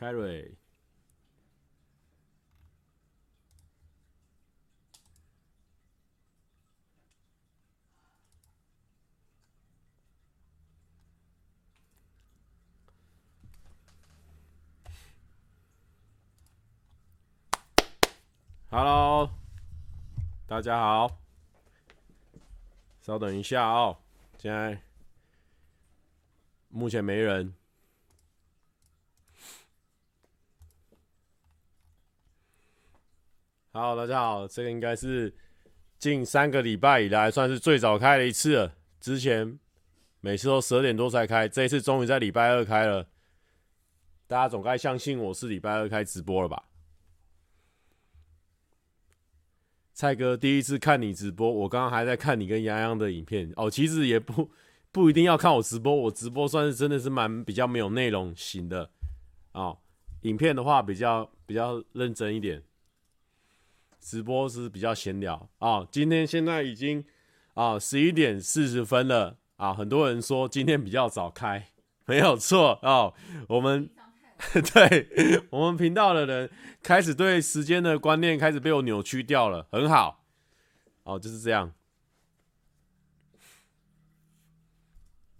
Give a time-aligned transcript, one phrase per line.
[0.00, 0.56] 凯瑞。
[18.70, 19.28] Hello，
[20.46, 21.18] 大家好，
[23.02, 23.98] 稍等一下哦，
[24.38, 24.80] 现在
[26.68, 27.59] 目前没人。
[33.72, 35.32] 好大家好，这个应该是
[35.96, 39.60] 近三个礼拜以来算是最早开的一次了，之前
[40.20, 43.06] 每次都十二点多才开，这一次终于在礼拜二开了，
[44.26, 46.64] 大家总该相信我是礼拜二开直播了吧？
[49.94, 53.70] 蔡哥第一次看你直播，我刚刚还在看你跟洋洋的影片哦。
[53.70, 54.50] 其实也不
[54.90, 58.90] 不一定要看我直播，我直播算是真的是蛮比较没有内容型的
[59.52, 59.78] 哦。
[60.22, 62.60] 影片的话比较比较认真一点，
[64.00, 65.88] 直播是比较闲聊啊、哦。
[65.92, 67.04] 今天现在已经
[67.54, 71.68] 啊十一点四十分了啊，很多人说今天比较早开，
[72.06, 73.14] 没有错哦。
[73.48, 73.90] 我们。
[74.72, 76.50] 对我们频道的人
[76.82, 80.24] 开始对时间的观念开始被我扭曲掉了，很好，
[81.02, 81.70] 哦，就是这样。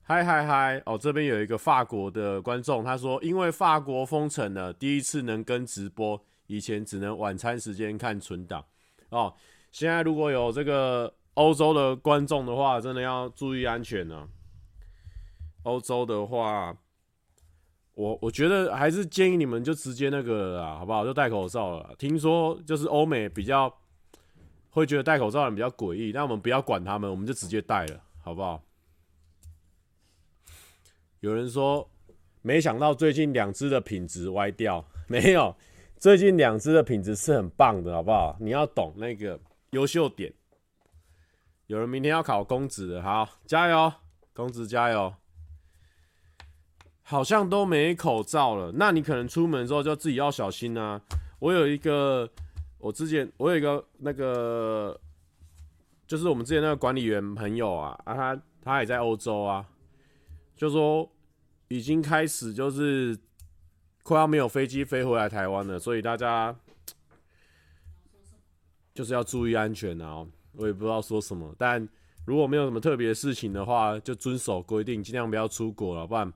[0.03, 8.65] 嗨嗨嗨，哦，这边有一个法国的观众，他说因为法国封城了，第一次能跟直播，以前只能晚餐时间看存档。
[9.11, 9.33] 哦，
[9.71, 14.29] 现在如果有这个欧洲的观众的话，真的要注意安全呢。
[15.63, 16.77] 欧洲的话。
[17.95, 21.05] 我我觉得还是建议你们就直接那个啦，好不好？
[21.05, 21.95] 就戴口罩了。
[21.99, 23.71] 听说就是欧美比较
[24.71, 28.63] 会觉得戴口罩的人比较诡异，但我们不要管他们，我们就直接戴了，好不好？
[31.19, 31.91] 有人说，
[32.41, 35.55] 没想到最近两只的品质歪掉， 没有，
[36.01, 38.35] 最近两只的品质是很棒的，好不好？
[38.41, 39.39] 你要懂那个
[39.73, 40.33] 优秀点。
[41.67, 43.93] 有人明天要考公职，好，加油，
[44.33, 45.13] 公职加油。
[47.03, 50.99] 好像都没口罩了，那你可能出门之后就自己要小心啊。
[51.39, 52.27] 我有一个，
[52.79, 54.99] 我之前我有一个那个，
[56.07, 59.69] 就是我们之前那个管理员朋友啊，啊他他也在欧洲啊，
[60.57, 61.07] 就说
[61.69, 63.15] 已经开始就是
[64.11, 66.53] 快要没有飞机飞回来台湾了，所以大家
[68.93, 70.27] 就是要注意安全啊。
[70.55, 71.89] 我也不知道说什么，但
[72.27, 76.33] 如果没有什么特别事情的话，就遵守规定，尽量不要出国了，不然。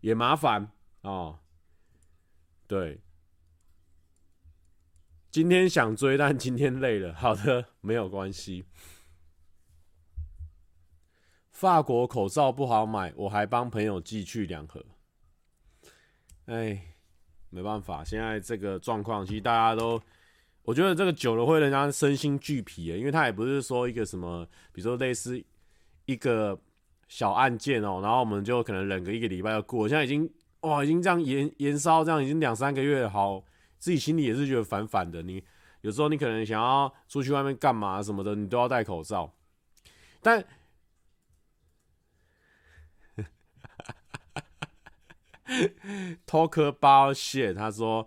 [0.00, 0.70] 也麻烦
[1.00, 1.40] 哦，
[2.68, 3.00] 对，
[5.28, 7.12] 今天想追，但今天累了。
[7.14, 8.64] 好的，没有关系。
[11.50, 14.86] 法国口罩不好买，我还帮朋友寄去两盒。
[16.46, 16.87] 哎，
[17.50, 20.00] 没办法，现在这个状况，其实大家都，
[20.62, 25.42] 我觉得这个久了会人家身心俱疲，因为他也不是说一个什么，比如说类似
[26.06, 26.58] 一个。
[27.10, 33.42] 小案件哦，然后我们就可能忍个一个礼拜要过，现在已经哇，已经这样延延烧，这样已经两三个月，好，
[33.78, 35.22] 自己心里也是觉得烦烦的。
[35.22, 35.42] 你
[35.80, 39.32] 有时候你可能想要出去外面干嘛什么的，你都要戴口罩。
[40.20, 40.44] 但
[46.26, 48.06] talk about shit，他说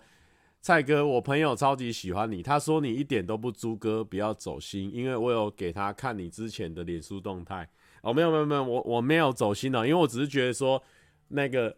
[0.60, 7.70] 蔡哥，我朋友超级喜欢你，他说你一点都不猪哥，不要走心，因为我有给他看你之前的脸书动态。
[8.04, 10.82] 哦，没有没有没有，我我没有走心的，因为我只是觉得说
[11.28, 11.78] 那个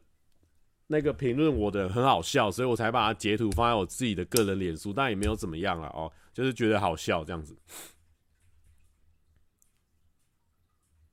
[0.87, 7.57] 那个评论我的很好笑，所以我才把它截图放在我自己的个人脸书，但也没有怎么样了哦，就是觉得好笑这样子。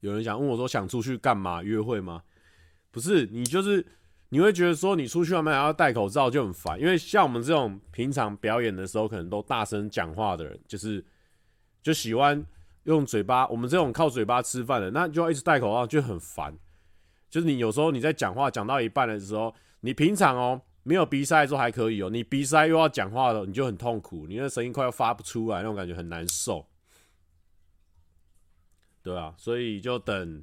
[0.01, 1.63] 有人想问我说，想出去干嘛？
[1.63, 2.23] 约会吗？
[2.91, 3.85] 不是，你就是
[4.31, 11.05] 你会觉得说你出去外面还要戴口罩就很烦，因为像我们这种平常表演的时候可能都大声讲话的人，就是
[11.83, 12.45] 就喜欢。
[12.85, 16.57] 用嘴巴，我们这种靠嘴巴吃饭的，那就要一直戴口罩，就很烦。
[17.29, 26.67] 就是你有时候你在讲话讲到一半的时候，你平常哦没有鼻塞的时候还可以哦，你鼻塞又要讲话了，你就很痛苦，你的声音快要发不出来，那种感觉很难受。
[29.03, 30.43] 对啊，所以就等，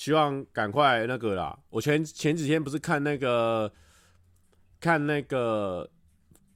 [0.00, 1.58] 希望赶快那个啦。
[1.68, 3.70] 我前前几天不是看那个
[4.80, 5.86] 看那个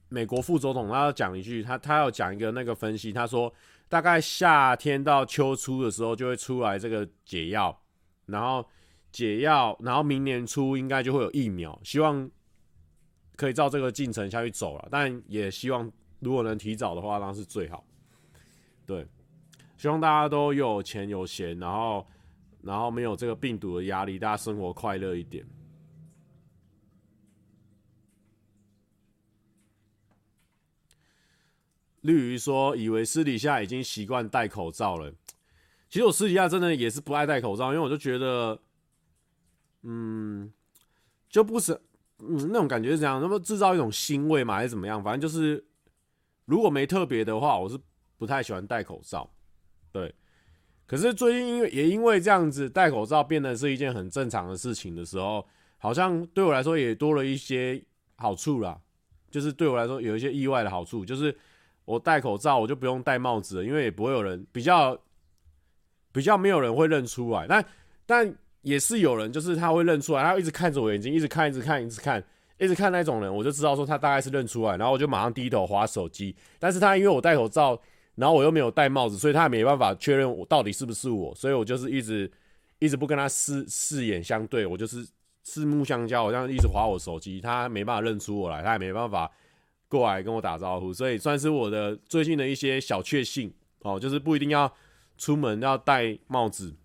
[0.09, 3.53] 美国副总统，他要讲一句，他他要讲一个那个分析，他说。
[3.87, 7.83] 大概夏天到秋初的时候就会出来这个解药，
[8.25, 8.67] 然后
[9.11, 12.27] 解药，然后明年初应该就会有疫苗，希望
[13.35, 14.87] 可以照这个进程下去走了。
[14.89, 15.89] 但也希望
[16.19, 17.85] 如果能提早的话，那是最好。
[18.87, 19.05] 对，
[19.77, 22.05] 希望大家都有钱有闲，然后
[22.65, 25.45] 然后没有这个病毒的压力，大家生活快乐一点。
[32.01, 35.11] 绿鱼说：“以为私底下已经习惯戴口罩了，
[35.89, 38.59] 其实我私底下真的也是不爱戴口罩，因为我就觉得，
[39.81, 40.51] 嗯，
[41.29, 41.73] 就不是，
[42.19, 43.19] 嗯，那种感觉是这样？
[43.21, 45.03] 那么制造一种腥味嘛，还是怎么样？
[45.03, 45.65] 反正就是，
[46.45, 47.79] 如果没特别的话，我是
[48.17, 49.27] 不太喜欢戴口罩。
[49.91, 50.13] 对，
[50.85, 55.45] 可是最近因为也因为这样子，戴口罩变得是一件很正常的事情的时候，
[55.77, 57.81] 好像对我来说也多了一些
[58.15, 58.79] 好处啦。
[59.29, 61.35] 就是对我来说有一些意外的好处，就是
[61.85, 64.97] 我戴口罩我就不用戴帽子了，因为也不会有人比较。
[66.11, 67.65] 比较没有人会认出来，但
[68.05, 72.23] 但也是有人，就是他会认出来，他一直看着我眼睛，一直看，一直看，一直看，
[72.57, 76.33] 一直看那种人，我就知道说他大概是认出来，然后我就马上低头滑手机。
[76.57, 77.77] 但是他因为我戴口罩，
[78.15, 82.31] 然后我又没有戴帽子，所以他也没办法确认我到底是不是我，所以我就是一直
[82.79, 85.07] 一直不跟他视视眼相对，我就是
[85.43, 89.31] 四目相交，我这样一直划我手机，他没办法认出我来，他也没办法
[89.87, 94.71] 过来跟我打招呼，所以算是我的最近的一些小确幸哦，就是不一定要。
[95.17, 96.75] 出门要戴帽子，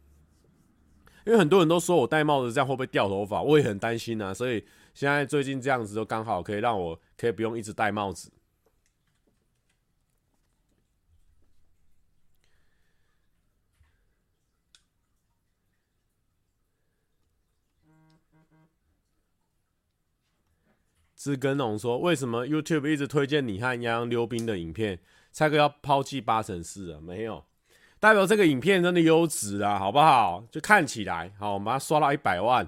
[1.26, 4.32] 因为很多人都说我戴帽子这样会不会掉头发，我也很担心啊。
[4.32, 8.30] 所以现在最近这样子就刚好可以让我可以不用一直戴帽子。
[21.20, 24.98] 知根农说：“为什么 YouTube 一直推荐你和杨洋溜冰的影片？
[25.30, 27.00] 蔡哥要抛弃八成四啊？
[27.02, 27.44] 没有。”
[28.00, 30.42] 代表这个影片真的优质啊，好不好？
[30.50, 32.66] 就看起来好，我们把它刷到一百万。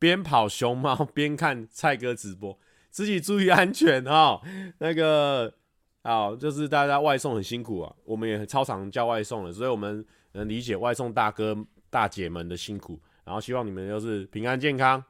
[0.00, 2.58] 边跑熊猫边看蔡哥直播，
[2.90, 4.42] 自己注意安全哦。
[4.78, 5.54] 那个
[6.02, 11.56] 好，就是大家外送很辛苦啊，我们也超常叫外送的，所以我们能理解外送大哥
[11.88, 13.00] 大姐们的辛苦。
[13.24, 15.04] 然后希望你们就是平安健康。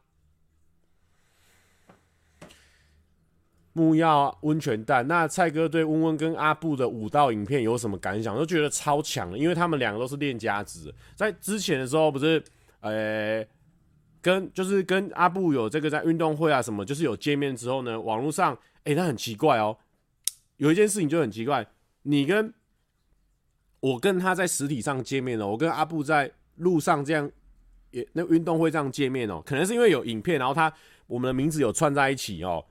[3.74, 8.36] 木曜温泉蛋，那蔡哥对温温跟阿布的武道影片有什么感想？
[8.36, 10.94] 都觉得超强的，因为他们两个都是练家子。
[11.14, 12.44] 在之前的时候，不是，
[12.80, 13.42] 呃、
[14.20, 18.52] 跟就是跟阿布有这个在运动会啊什么，就是有见面之后呢，网络上，
[18.84, 19.78] 哎、欸，那很奇怪哦，
[20.58, 21.66] 有一件事情就很奇怪，
[22.02, 22.52] 你跟
[23.80, 27.30] 我跟他在实体上见面了，我跟阿布在路上这样
[27.92, 30.72] 也那运动会这样见面哦，可能是因为有影片，然后他
[31.06, 32.64] 我们的名字有串在一起哦。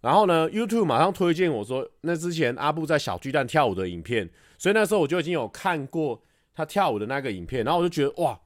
[0.00, 6.22] 然后呢，YouTube 马上推荐我说，那之前阿布在小巨蛋跳舞的影片，所以那时候我就已经有看过
[6.54, 8.40] 他跳舞的那个影片，然后我就觉得哇，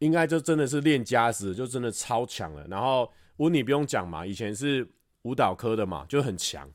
[0.00, 2.66] 应该就真的是练家子，就真的超强了。
[2.68, 4.88] 然后温妮不用讲嘛，以前是
[5.22, 6.68] 舞蹈科的嘛，就很强。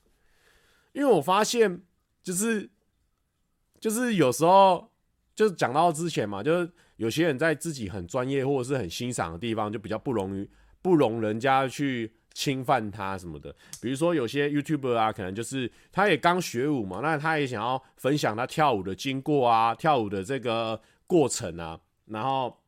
[0.94, 1.82] 因为我发现，
[2.24, 2.70] 就是
[3.82, 4.92] 就是有时候，
[5.36, 10.50] 就讲到之前嘛，就是有些人在自己很专业或者是很欣赏的地方，就比较不容易
[10.82, 12.12] 不容人家去。
[12.36, 22.60] 侵犯他什么的，比如说有些 YouTuber 啊，可能就是他也刚学舞嘛，那他也想要分享他跳舞的经过啊，跳舞的这个过程啊，然后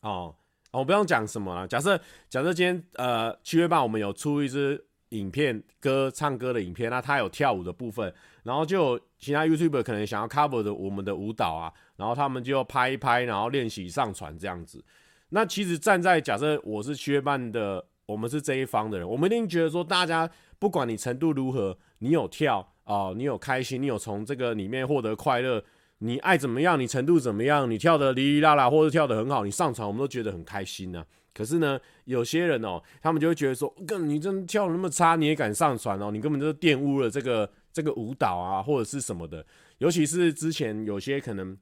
[0.00, 0.34] 哦，
[0.72, 1.96] 我不用讲什么了，假设
[2.28, 8.12] 假设今天呃七月半我们有出一支影片，歌唱歌的影片，那他有跳舞的部分，
[8.42, 14.82] 然后就其他 YouTuber 可能想要 cover 的我们的舞蹈啊，然后他们就拍一拍，然后练习上传这样子。
[15.28, 17.84] 那其实站在假设我是七月半的。
[18.08, 20.26] 我们是这一方的人，我们一定觉得说，大家
[20.58, 25.62] 不管你程度如何，你有跳啊、你有开心，你有从这个里面获得快乐，
[25.98, 39.44] 你爱怎么样，你程度怎么样，你跳得哩哩啦啦，或者跳得很好，你上传我们都觉得很开心呢、可是呢，有些人哦，他们就会觉得说，跟你真跳得那么差，你也敢上传哦，你根本就是玷污了这个这个舞蹈啊，或者是什么的。
[39.76, 41.54] 尤其是之前有些可能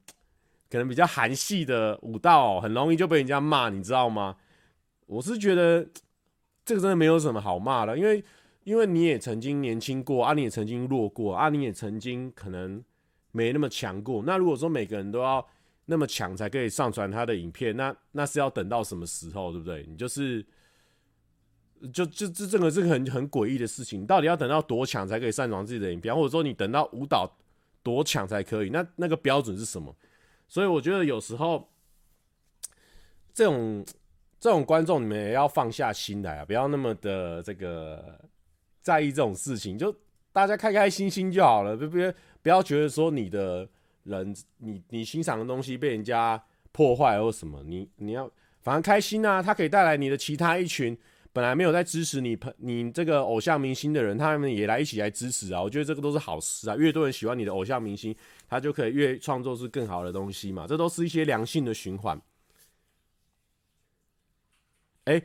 [0.69, 4.37] 可能比较韩系的舞蹈、很容易就被人家骂，你知道吗？
[5.05, 5.87] 我是觉得。
[6.67, 8.21] 这个真的没有什么好骂的，因为
[8.65, 12.83] 因为你也曾经年轻过啊，你也曾经弱过啊，你也曾经可能
[13.31, 14.21] 没那么强过。
[14.25, 15.47] 那如果说每个人都要
[15.85, 19.85] 那么强才可以上传他的影片，那那是要等到什么时候，对不对？
[19.87, 20.45] 你就是
[21.93, 27.33] 就就这这个是个很很诡异的事情，你到底要等到多强才可以上传自己的影片，或者说你等到舞蹈
[27.81, 28.69] 多强才可以？
[28.71, 29.95] 那那个标准是什么？
[30.47, 31.69] 所以我觉得有时候
[33.33, 33.85] 这种。
[34.39, 38.23] 这种观众你们也要放下心来啊，不要那么的这个
[38.83, 39.93] 在意这种事情，就
[40.31, 43.67] 大家开开心心就好了，别别不要觉得说你的
[44.03, 48.29] 人，你你欣赏的东西被人家破坏或什么，你你要
[48.61, 50.95] 反而开心啊，他可以带来你的其他一群
[51.37, 55.61] 本来没有在支持你朋你这个偶像明星的人，他们也来一起来支持啊！
[55.61, 56.75] 我觉得这个都是好事啊！
[56.75, 58.15] 越多人喜欢你的偶像明星，
[58.49, 60.65] 他就可以越创作出更好的东西嘛。
[60.65, 62.19] 这都是一些良性的循环。
[65.05, 65.21] 哎，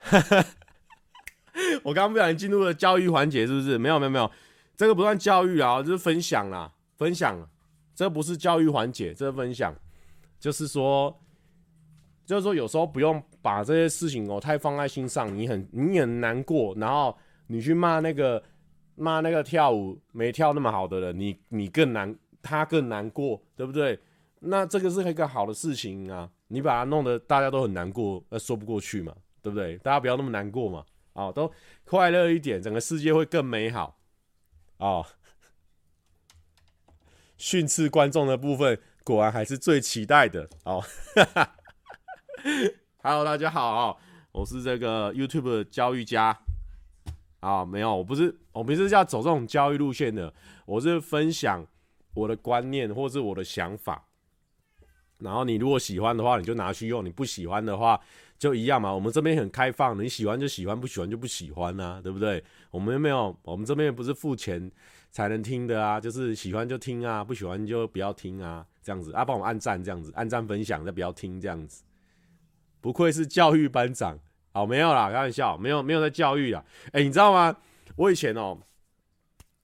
[1.84, 3.78] 我刚刚不小心进入了教育环节，是不是？
[3.78, 4.28] 没有，没有，没有。
[4.76, 7.48] 这个不算教育啊，就是分享啦，分享。
[7.94, 9.72] 这不是教育环节，这是分享，
[10.40, 11.16] 就是说，
[12.26, 17.16] 就是说，有时候不用把这些事情哦太放在心上，你很你很难过，然后
[17.46, 18.42] 你去骂那个
[18.96, 22.12] 骂那个跳舞没跳那么好的人，你你更难，
[22.42, 23.96] 他更难过，对不对？
[24.40, 29.78] 那这个是一个好的事情啊，你把它弄得大家都很难过，那说不过去嘛，对不对？
[29.78, 31.48] 大家不要那么难过嘛，啊，都
[31.84, 33.96] 快乐一点，整个世界会更美好，
[34.78, 35.04] 啊。
[37.36, 40.82] 训斥观众的部分，果然还是最期待的哦。
[43.02, 43.96] Hello，大家好啊，
[44.32, 46.38] 我是这个 YouTube 的教育家
[47.40, 50.32] 啊，没有，我不是，我不是要走这种教育路线的，
[50.64, 51.66] 我是分享
[52.14, 54.06] 我的观念或是我的想法。
[55.18, 58.00] 然后你如果喜欢的话，你就拿去用；你不喜欢的话，
[58.44, 58.92] 就一样嘛。
[58.92, 62.44] 我们这边很开放的，你喜欢就喜欢，不喜欢就不喜欢啊，对不对？
[62.70, 64.70] 我们又没有，我们这边不是付钱。
[65.14, 71.84] 才能听的啊，就是喜欢就听啊，不喜欢就不要听啊，这样子啊，帮我按赞这样子，按赞分享再不要听这样子。
[72.80, 74.18] 不愧是教育班长，
[74.52, 76.64] 好，没有啦，开玩笑，没有没有在教育啊。
[76.90, 77.56] 哎、你知道吗？
[77.94, 78.58] 我以前哦、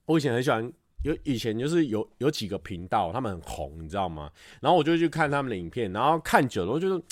[0.07, 0.73] 我以前很喜欢，
[1.03, 4.31] 有以前就是有有几个频道，他们很红，你知道吗？
[4.61, 7.03] 然后我就去看他们的影片，然后看久了，我觉得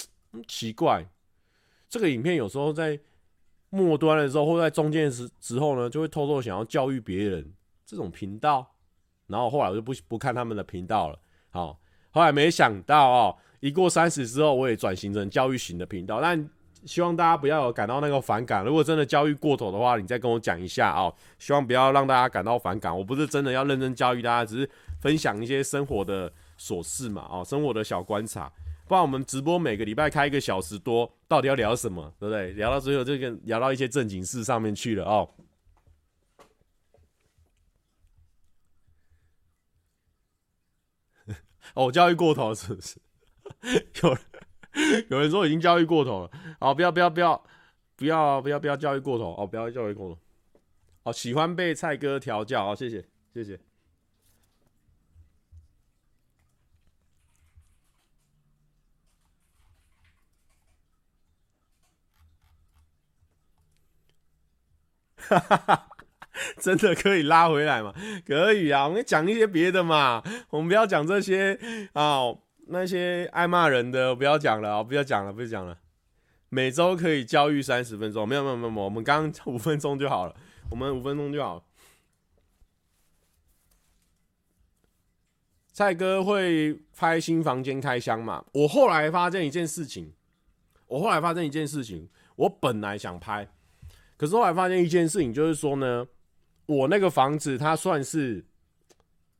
[0.47, 1.05] 奇怪，
[1.89, 2.99] 这个影片有时候在
[3.71, 7.53] 末端的时候，或在中间的时时候呢，就会偷偷想要教育别人。
[7.91, 8.75] 这种频道，
[9.29, 11.19] 然后后来我就不不看他们的频道了。
[11.49, 11.81] 好，
[12.11, 16.21] 后来没想到哦，一过三十之后，我也转型成教育型的频道。
[16.21, 16.51] 但
[16.85, 18.63] 希望大家不要有感到那个反感。
[18.63, 21.11] 如果真的教育过头的话，你再跟我讲一下哦。
[21.39, 22.95] 希望不要让大家感到反感。
[22.95, 26.31] 我不是真的要认真教育大家，只是分享一些生活的
[26.61, 27.27] 琐事嘛。
[27.31, 28.53] 哦，生活的小观察。
[28.89, 32.15] 不然我们直播每个礼拜开一个小时多，到底要聊什么？
[32.19, 32.53] 对不对？
[32.53, 35.29] 聊到最后，这个聊到一些正经事上面去了哦。
[41.75, 42.99] 哦，教育过头了是不是？
[44.03, 44.21] 有人
[45.11, 46.31] 有人说已经教育过头了。
[46.61, 47.45] 哦，不要不要不要
[47.95, 50.19] 不要不要不要教育过头哦，不要教育过头。
[51.03, 53.05] 哦，喜欢被蔡哥调教哦，谢谢
[53.35, 53.61] 谢谢。
[66.61, 67.93] 真的可以拉回来吗？
[68.27, 70.23] 可以啊，我们讲一些别的嘛。
[70.51, 71.55] 我们不要讲这些
[71.93, 75.79] 啊、哦，那些爱骂人的不要讲了啊，不要讲了，不要讲了。
[76.49, 80.35] 每周可以教育三十分钟，没有没有没有，我们刚刚五分钟就好了，
[80.71, 81.63] 我们五分钟就好了。
[85.73, 88.45] 蔡哥会拍新房间开箱嘛？
[88.53, 90.15] 我后来发现一件事情，
[90.87, 93.49] 我后来发现一件事情，我本来想拍，
[94.19, 96.07] 可是后来发现一件事情，就是说呢。
[96.67, 98.45] 我那个房子，它算是，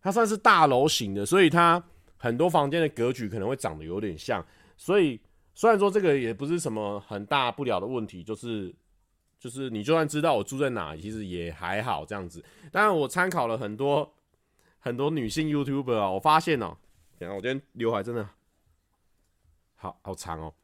[0.01, 1.85] 它算是大楼型的，所以它
[2.17, 4.43] 很多房间的格局可能会长得有点像。
[4.79, 5.21] 所以
[5.55, 8.75] 虽然说这个也不是什么很大不了的问题，就是
[9.39, 12.43] 就是你就算知道我住在哪，其实也还好这样子。
[12.73, 14.11] 当然，我参考了很多
[14.79, 16.75] 很多女性 YouTuber 啊，我发现哦，
[17.19, 18.27] 等下我今天刘海真的
[19.75, 20.55] 好好长哦，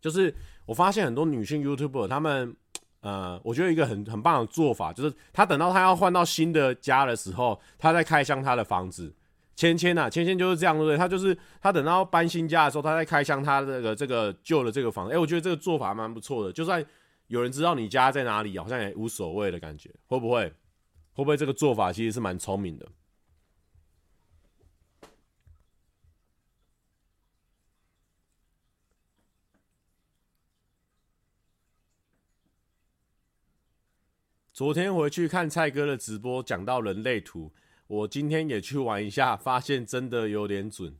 [0.00, 0.34] 就是
[0.64, 2.56] 我发现很多女性 YouTuber 她们。
[3.04, 9.14] 呃，我觉得一个很很棒的做法，就是他等到他要换到新的家的时候，他再开箱他的房子。
[9.54, 10.96] 芊芊呐，芊芊就是这样，对不对？
[10.96, 15.12] 他就是他等到搬新家的时候，他再开箱他这个这个旧的这个房子。
[15.12, 16.82] 哎、我觉得这个做法蛮不错的，就算
[17.26, 20.50] 有人知道你家在哪里，好像也无所谓的感觉，会不会？
[21.12, 22.86] 会不会这个做法其实是蛮聪明的？
[34.54, 37.52] 昨天回去看蔡哥的直播，讲到人类图，
[37.88, 40.96] 我今天也去玩一下，发现真的有点准。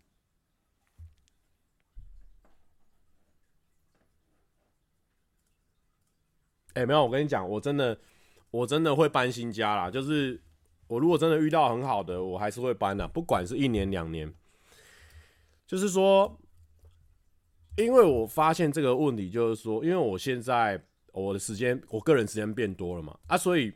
[6.72, 7.96] 哎，没有，我跟你讲，我真的，
[8.50, 9.88] 我真的会搬新家啦。
[9.88, 10.42] 就是
[10.88, 14.34] 我如果真的遇到很好的，我还是会搬的，不管是一年两年。
[15.64, 16.40] 就是说，
[17.76, 20.84] 因为我发现这个问题，就是说，因为我现在。
[21.22, 23.72] 我的时间，我个人时间变多了嘛，啊，所以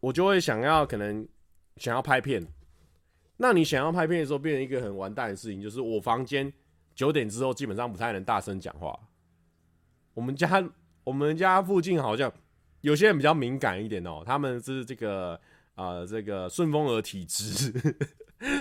[0.00, 1.26] 我就会想要可能
[1.76, 2.44] 想要拍片。
[3.36, 6.52] 那你想要拍片的时候，变成一个很完蛋的事情，就是我房间
[6.94, 8.98] 九点之后基本上不太能大声讲话。
[10.14, 10.68] 我们家
[11.04, 12.32] 我们家附近好像
[12.80, 15.40] 有些人比较敏感一点哦，他们是这个
[15.74, 17.72] 啊、这个顺风耳体质，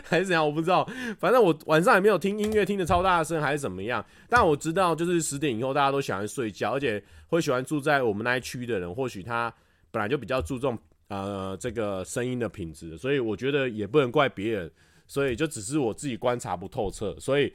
[0.03, 0.45] 还是怎样？
[0.45, 0.87] 我不知道。
[1.19, 4.05] 反正我晚上也没有听音乐，听得超大声，还是怎么样？
[4.27, 9.53] 但我知道，就是十点以后大家都喜欢睡觉，而且会喜欢住在我们那一区的人，或许他
[9.91, 14.71] 本来就比较注重呃这个声音的品质，所以我觉得也不能怪别人。
[15.11, 17.51] 所以就只是我自己观察不透彻，所以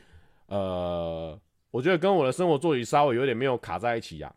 [0.47, 1.41] 呃，
[1.71, 4.35] 我觉得跟我的生活作息稍微有点没有卡在一起呀、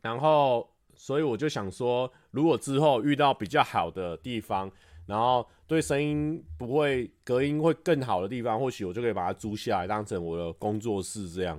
[0.00, 4.72] 然后，所以我就想说，如果之后遇到比较好的地方，
[5.08, 11.58] 然后对声音不会隔音会更好的地方，或许我就可以把它租下来，当成我的工作室这样。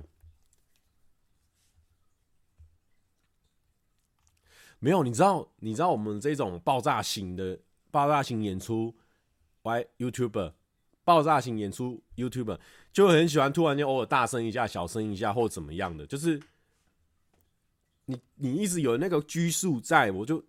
[4.78, 7.58] 没有，你知道，你知道我们这种爆炸型的
[7.90, 8.94] 爆炸型演出。
[9.62, 10.54] Y YouTuber
[11.04, 12.58] 爆炸型演出 YouTuber
[12.94, 16.40] 就很喜欢突然间偶尔大声一下、小声一下或怎么样的，就是
[18.06, 20.42] 你你一直有那个拘束在，我就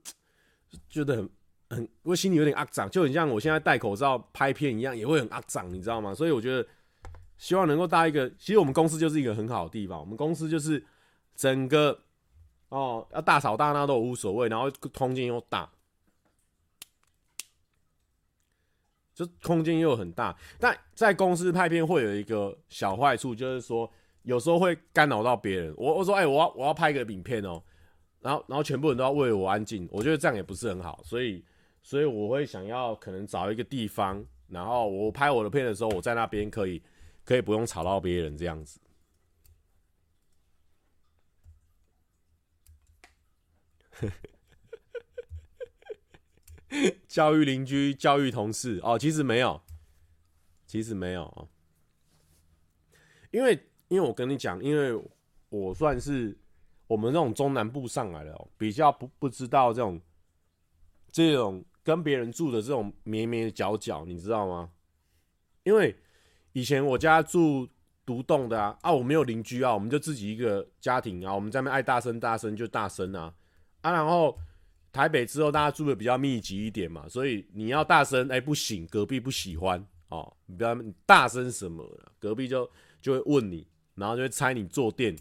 [0.89, 1.29] 觉得很
[1.71, 6.13] 很，我心里有点阿长，就很像我现在戴口罩拍片一样，也会很阿长，你知道吗？
[6.13, 6.67] 所以我觉得
[7.37, 10.83] 希望能够搭一个，其实我们公司就是一个很好的地方，我们公司就是
[11.35, 11.97] 整个
[12.69, 15.69] 哦要大吵大闹都无所谓，然后空间又大。
[19.13, 23.87] 就空间又很大，但在公司拍片会有一个小坏处，就是说
[24.23, 25.71] 有时候会干扰到别人。
[25.77, 27.61] 我我说哎、我要我要拍一个影片哦，
[28.21, 31.43] 然后然后全部人都要为我安静，我觉得这样也不是很好，所以
[31.83, 36.81] 所以我会想要可能找一个地方，然后我拍我的片的时候，我在那边可以
[37.23, 38.79] 可以不用吵到别人这样子。
[47.07, 49.61] 教育邻居，教育同事哦，其实没有，
[50.65, 51.47] 其实没有哦，
[53.31, 54.97] 因为因为我跟你讲，因为
[55.49, 56.37] 我算是
[56.87, 60.01] 我们这种中南部上来的哦，比较不不知道这种
[61.11, 64.69] 这种跟别人住的这种边边角角，你知道吗？
[65.63, 65.95] 因为
[66.53, 67.67] 以前我家住
[68.05, 73.33] 独栋的啊，啊我没有邻居啊，我们就自己一个家庭啊，我们在那边爱大声大声就大声啊，
[73.81, 74.37] 啊然后。
[74.93, 80.35] 台北之后，大家住的比较密集一点嘛，所以你要大声，哎、不行，隔壁不喜欢哦。
[80.47, 81.89] 你不要大声什么，
[82.19, 82.69] 隔壁就
[83.01, 83.65] 就会问你，
[83.95, 85.15] 然后就会猜你坐垫。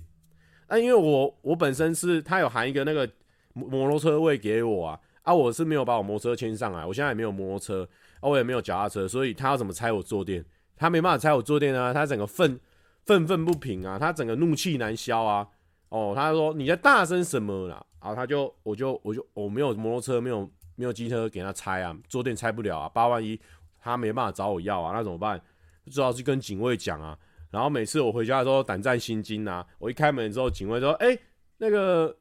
[0.68, 3.09] 那、啊、因为我我本身是他有含一个那个
[3.53, 7.88] 摩托车位给我啊，啊，我是没有把我摩托车牵上来，我现在也没有摩托车，
[8.21, 10.45] 啊，我也没有脚踏车，所以他要怎么拆我坐垫？
[10.77, 12.59] 他没办法拆我坐垫啊，他整个愤
[13.05, 15.47] 愤愤不平啊，他整个怒气难消啊。
[15.90, 17.85] 哦，他说你在大声什么啦？
[18.01, 23.38] 然后他就，我就，我就，我没有摩托车，没有，没有机车给他拆啊，坐垫拆不了啊，八万一，
[23.79, 25.40] 他没办法找我要啊，那怎么办？
[25.87, 27.16] 只好去跟警卫讲啊。
[27.51, 31.16] 然后每次我回家的时候胆战心惊啊，我一开门之后，警卫说，哎、
[31.59, 32.16] 那个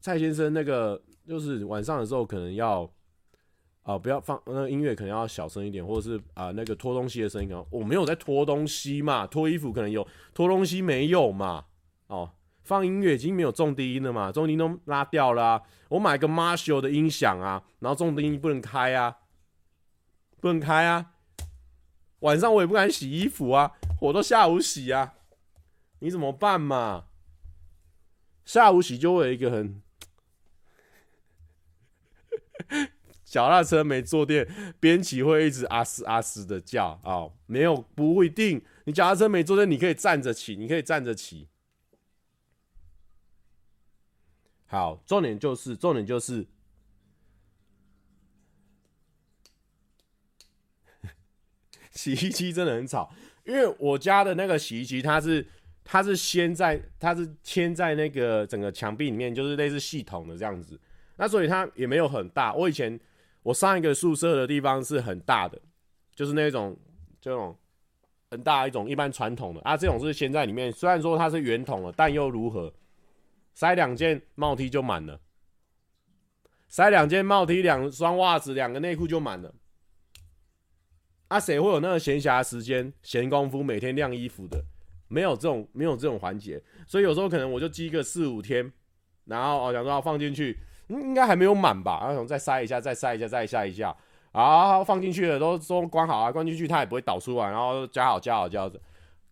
[0.00, 2.90] 蔡先生，那个就是晚上的时候可能要
[3.82, 11.66] 啊、不要放那音乐，可能要小声一点，或者是啊、那个拖东西的声音啊，我没有在拖东西嘛，脱衣服可能有，拖东西没有嘛，
[12.08, 12.32] 哦。
[12.64, 15.62] 放音乐已经没有重低音了嘛，重低音都拉掉了。
[15.88, 19.18] 我买个 Marshall 的音响啊，然后重低音不能开啊，
[20.40, 21.12] 不能开啊。
[22.18, 25.14] 晚上我也不敢洗衣服啊，我都下午洗啊。
[26.00, 27.04] 你怎么办嘛？
[28.44, 29.80] 下午洗就会有一个很
[33.24, 34.46] 脚踏车没坐垫，
[34.78, 37.32] 边骑会一直阿嘶阿嘶的叫啊、哦。
[37.46, 38.62] 没有，不一定。
[38.84, 41.48] 你脚踏车没坐垫，你可以站着骑，你可以站着骑。
[44.66, 46.46] 好，重点就是，重点就是，
[51.92, 53.12] 洗衣机真的很吵，
[53.44, 55.46] 因为我家的那个洗衣机，它是
[55.84, 60.80] 它是先在它是嵌在那个整个墙壁里面，就是类似系统的这样子，
[61.16, 62.54] 那所以它也没有很大。
[62.54, 62.98] 我以前
[63.42, 65.60] 我上一个宿舍的地方是很大的，
[66.14, 66.76] 就是那种
[67.20, 67.56] 这种
[68.30, 72.72] 很大一种一般传统的啊，这种是先在里面，虽然说它是圆筒的，但又如何？
[73.54, 75.18] 塞两件帽 T 就满了，
[76.68, 79.54] 塞两件帽 T、两双袜子、两个内裤就满了。
[81.28, 84.62] 啊，谁会有那个闲暇时间、闲工夫每天晾衣服的？
[85.08, 86.62] 没有这种，没有这种环节。
[86.86, 88.70] 所以有时候可能我就积个四五天，
[89.24, 92.06] 然后哦，想说放进去，应该还没有满吧？
[92.06, 93.96] 然后再塞一下，再塞一下，再塞一下。
[94.32, 97.50] 啊，放进去了，都都关好啊，关进去它也不会倒出来。
[97.50, 98.70] 然后加好加好加好，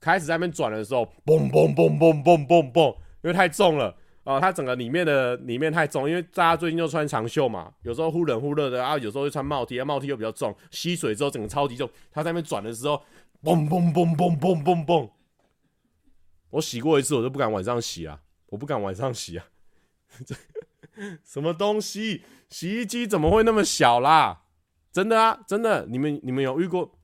[0.00, 2.90] 开始在那边转的时候，嘣嘣嘣嘣嘣嘣嘣，
[3.22, 3.94] 因为太重了。
[4.24, 12.94] 哦，它整个里面的里面太重，因为大家最近就穿长袖嘛，有时候忽冷忽热的啊，有时候会穿帽 T，啊帽 T 又比较重，吸水之后整个超级重，它在那边转的时候，
[13.42, 15.10] 嘣嘣嘣嘣嘣嘣嘣，
[16.48, 19.44] 我洗过一次，我都不敢晚上洗啊，我不敢晚上洗啊，
[20.24, 20.34] 这
[21.24, 22.22] 什么东西？
[22.48, 24.42] 洗衣机怎么会那么小啦？
[24.92, 26.98] 真的啊，真的，你们你们有遇过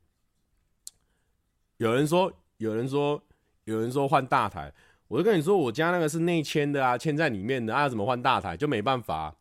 [1.78, 3.22] 有人说，有人说，
[3.64, 4.72] 有人说换大台，
[5.08, 9.36] 我就跟你说，我家那个是内嵌的啊，嵌在里面的啊，怎么换大台就没办法。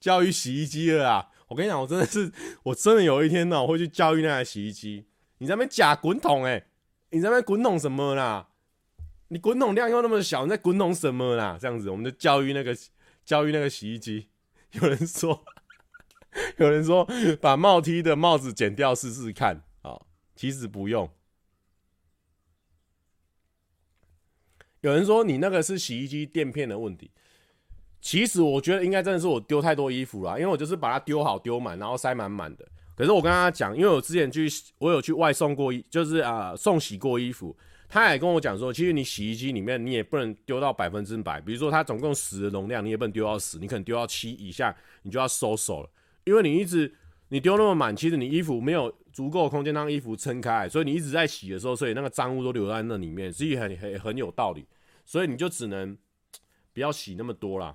[0.00, 1.30] 教育洗衣机了啊！
[1.48, 5.06] 我跟你讲，我真的是，我真的有一天呢，我会去教育那台洗衣机。
[5.38, 6.66] 你在那边假滚筒哎，
[7.10, 8.47] 你在那边滚筒什么啦？
[9.28, 11.58] 你滚筒量又那么小，你在滚筒什么啦？
[11.60, 12.76] 这样子，我们就教育那个
[13.24, 14.28] 教育那个洗衣机。
[14.72, 15.44] 有人说，
[16.56, 17.06] 有人说
[17.40, 20.00] 把帽梯的帽子剪掉试试看啊，
[20.34, 21.10] 其实不用。
[24.80, 27.10] 有人说你那个是洗衣机垫片的问题。
[28.00, 32.66] 其实我觉得应该真的是我丢太多衣服了，因为我就是把它丢好丢满，然后塞满满的。
[32.94, 37.56] 可是我跟他讲，因为我之前去，我有去外送过衣，就是啊、送洗过衣服，
[37.88, 45.90] 他也跟我讲说，其实你洗衣机里面你也不能丢到百分之百，比如说它总共十的容量，你也不能丢到十，你可能丢到七以下，你就要收手了，
[46.24, 46.94] 因为你一直
[47.30, 54.66] 你丢那么满，其实你衣服没有足够空间让衣服撑开，所以你一直在洗的时候，所以那个脏污都留在那里面，所以很很很有道理，
[55.06, 55.96] 所以你就只能
[56.74, 57.74] 不要洗那么多啦。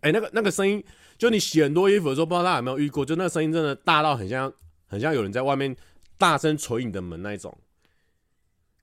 [0.00, 0.84] 哎、那个那个声音，
[1.16, 3.04] 就你洗很多衣服的时候，不知道大家有没有遇过？
[3.04, 4.52] 就那个声音真的大到很像，
[4.86, 5.74] 很像有人在外面
[6.18, 7.56] 大声捶你的门那一种。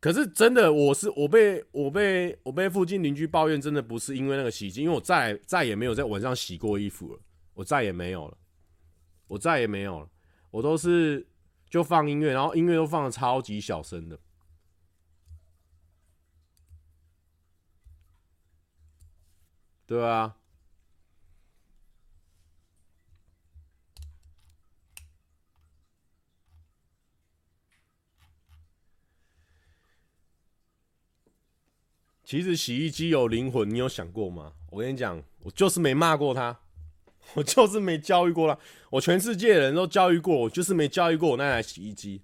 [0.03, 7.19] 可是真的，我是我被我被我被附近邻居抱怨，真的不是因为那个洗衣机，因为我再再也没有在晚上洗过衣服了，
[7.53, 8.37] 我再也没有了，
[9.27, 10.09] 我再也没有了，
[10.51, 11.25] 我都是
[11.69, 14.19] 就放音乐，然后音乐都放的超级小声的，
[19.85, 20.35] 对啊。
[32.33, 34.53] 其实洗衣机有灵魂，你有想过吗？
[34.71, 36.61] 我跟你讲，我就是没骂过他，
[37.35, 38.59] 我就是没教育过他。
[38.89, 42.23] 我全世界的人都教育过我，就是没教育过我那台洗衣机。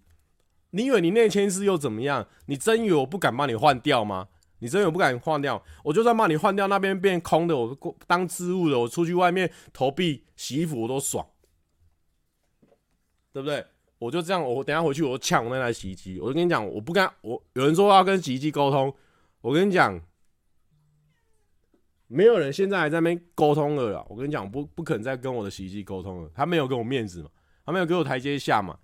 [0.72, 2.28] 你以为你内嵌式又怎么样？
[2.48, 4.30] 你真以为我不敢帮你换掉吗？
[4.58, 5.64] 你真以为我不敢换掉？
[5.84, 11.24] 我就算帮你换掉，那边变空的，我当置物的，我出去外面投币洗衣服我都爽，
[13.32, 13.64] 对不对？
[14.00, 16.20] 我就这样，我等下回去我抢我那台洗衣机。
[16.20, 18.92] 我就跟你讲，我不跟我有人说要跟洗衣机沟通。
[19.42, 20.00] 我跟你讲，
[22.08, 24.06] 没有人现在还在那边沟通了啦。
[24.10, 26.30] 我跟你讲，不不可能再跟我的洗衣机沟通了。
[26.34, 27.30] 他没有给我面子嘛，
[27.66, 28.78] 他没有给我台阶下嘛。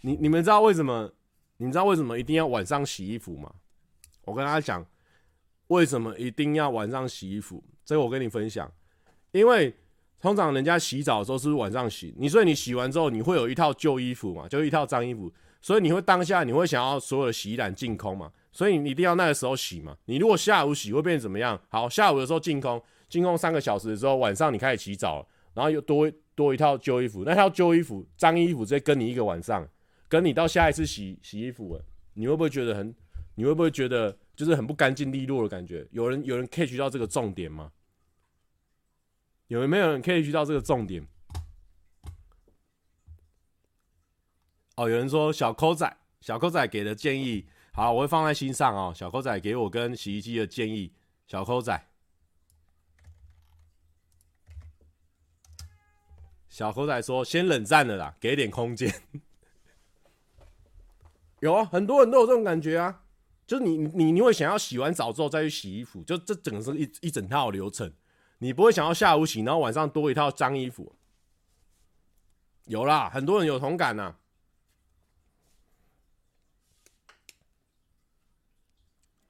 [0.00, 1.12] 你你们知道为什么？
[1.58, 3.52] 你知道为什么一定要晚上洗衣服吗？
[4.22, 4.84] 我跟大家讲，
[5.66, 7.62] 为什么一定要晚上洗衣服？
[7.84, 8.72] 这个我跟你分享，
[9.32, 9.76] 因为
[10.18, 12.14] 通常人家洗澡的时候是不是晚上洗？
[12.16, 18.32] 你所以你洗完之后，你会有一套旧衣服嘛，就一套脏衣服，所以你会当下你会想要所有的洗衣篮净空嘛。
[18.52, 19.96] 所以你一定要那个时候洗嘛。
[20.06, 21.60] 你如果下午洗会变怎么样？
[21.68, 29.68] 好，下午的时候净空，净空三个小时的时候，晚上你开始洗澡，然后又多多一套旧衣服，那套旧衣服、脏衣服直接跟你一个晚上，
[30.08, 31.80] 跟你到下一次洗洗衣服，
[32.14, 32.94] 你会不会觉得很？
[33.36, 35.86] 你会不会觉得就是很不干净利落的感觉？
[35.92, 37.72] 有人有人 catch 到这个重点吗？
[39.46, 41.06] 有没有人 catch 到这个重点？
[44.76, 47.46] 哦，有人说小抠仔，小抠仔给的建议。
[47.72, 48.92] 好，我会放在心上哦。
[48.94, 50.92] 小扣仔给我跟洗衣机的建议，
[51.26, 51.86] 小扣仔，
[56.48, 58.92] 小扣仔说先冷战了啦，给点空间。
[61.38, 63.04] 有啊，很多人都有这种感觉啊，
[63.46, 67.90] 就是你你你会想要洗完澡之后再去洗衣服，就这整个是一一整套流程，
[68.38, 70.96] 你不会想要下午洗，然后晚上多一套脏衣服。
[72.64, 74.16] 有啦，很多人有同感呐、啊。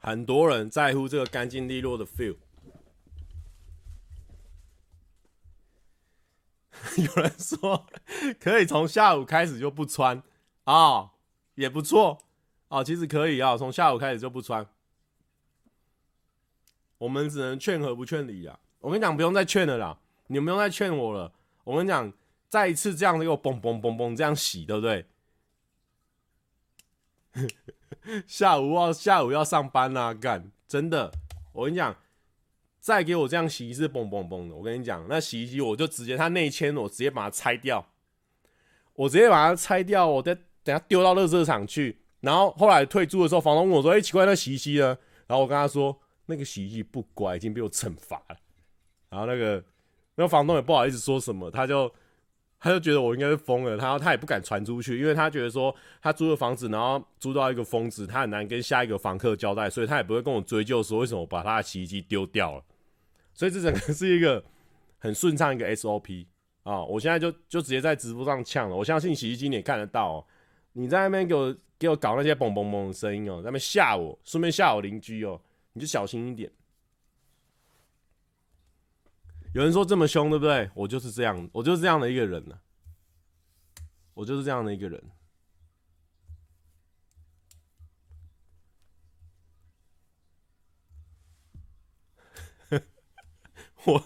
[0.01, 2.37] 很多人在乎这个干净利落的 feel。
[6.97, 7.87] 有人说
[8.41, 10.23] 可以从下午开始就不穿
[10.65, 11.11] 啊、
[11.55, 12.19] 也不错
[12.69, 14.67] 啊、其实可以啊，从下午开始就不穿。
[16.99, 18.59] 我们只能劝和不劝离啊。
[18.79, 21.33] 我跟你讲，不用再劝了啦，你们不用再劝我了。
[21.65, 22.11] 我跟你讲，
[22.49, 25.05] 再一次这样子又嘣嘣嘣嘣这样洗，对不对？
[28.27, 31.13] 下午要下午要上班啊，干真的！
[31.53, 31.97] 我跟你讲，
[32.81, 34.55] 再给我这样洗一次，嘣嘣嘣的！
[34.55, 37.87] 我跟你讲，那洗衣机我就直接它内嵌，我直接把它拆掉，
[38.95, 42.01] 我直接把它拆掉，我再等下丢到垃圾场去。
[42.21, 48.37] 然后后来退租的时候，房东问我说：“哎、奇怪，那洗衣机呢？”然后我跟他说：“那个洗衣机不乖，已经被我惩罚了。”
[49.11, 49.65] 然后那个
[50.17, 51.93] 那个房东也不好意思说什么，他就。
[52.61, 62.63] 他就觉得我应该是疯了，他他也不敢传出去，因为他觉得说他租的房子，然后租到一个疯子，他很难跟下一个房客交代，所以他也不会跟我追究说为什么我把他的洗衣机丢掉了。
[63.33, 64.45] 所以这整个是一个
[64.99, 66.27] 很顺畅一个 SOP，
[66.63, 66.85] 啊！
[66.85, 68.77] 我现在就就直接在直播上呛了。
[68.77, 70.25] 我相信洗衣机你也看得到哦。
[70.75, 75.41] 你在那边给我给我搞那些嘣嘣嘣的声音哦，在那边吓我，顺便吓我邻居哦，
[75.73, 76.51] 你就小心一点。
[79.53, 80.71] 有人说这么凶，对不对？
[80.75, 82.57] 我就是这样，我就是这样的一个人呢、
[84.15, 85.03] 我就是这样的一个人。
[93.87, 94.05] 我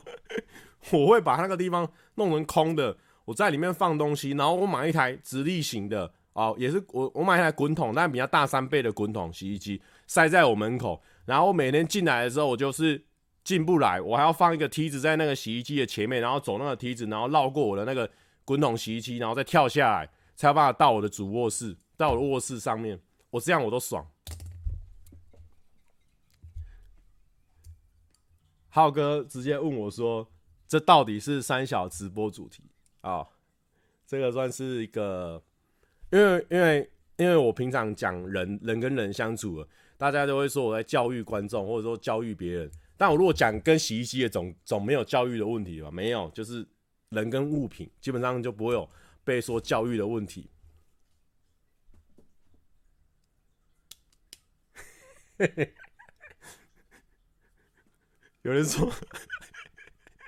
[0.93, 13.05] 我会把那个地方弄成空的，我在里面放东西，然后我买一台直立型的哦，也是我我买一台滚筒，但比较大三倍的滚筒洗衣机，塞在我门口，然后每天进来的时候，我就是
[13.45, 18.11] 进不来，我还要放一个梯子在那个洗衣机的前面，然后走那个梯子，然后绕过我的那个
[18.43, 24.07] 滚筒洗衣机，然后再跳下来，才有办法到我的主卧室，到我的卧室上面，我这样我都爽。
[28.71, 30.27] 浩哥直接问我说
[30.67, 32.65] ：“这到底是三小直播主题
[33.03, 33.25] 啊、
[34.07, 35.41] 这个算是一个，
[36.11, 42.71] 因为因为因为我平常讲人人跟人相处了，大家都会说我在教育观众，或者说教育别人。
[42.97, 45.91] 但我如果讲跟洗衣机的总总没有教育的问题吧？
[45.91, 46.67] 没有，就是
[47.11, 48.89] 人跟物品基本上就不会有
[49.25, 50.51] 被说教育的问题。
[58.43, 58.93] ”有人说，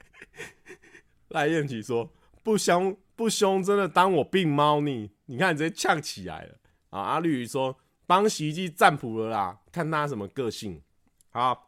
[1.29, 2.11] 赖燕琪说
[2.43, 5.11] 不凶不凶，真的当我病猫腻。
[5.27, 7.01] 你看，你直接呛起来了啊！
[7.01, 10.83] 阿绿鱼说帮洗衣机占卜了啦，看他什么个性。
[11.29, 11.66] 好，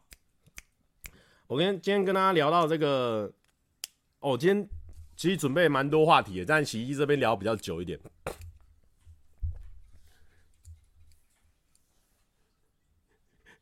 [1.49, 3.33] 我跟今天跟大家聊到这个，
[4.19, 4.69] 哦，今天
[5.15, 7.99] 其实准备蛮多话题的，但洗衣机这边聊比较久一点。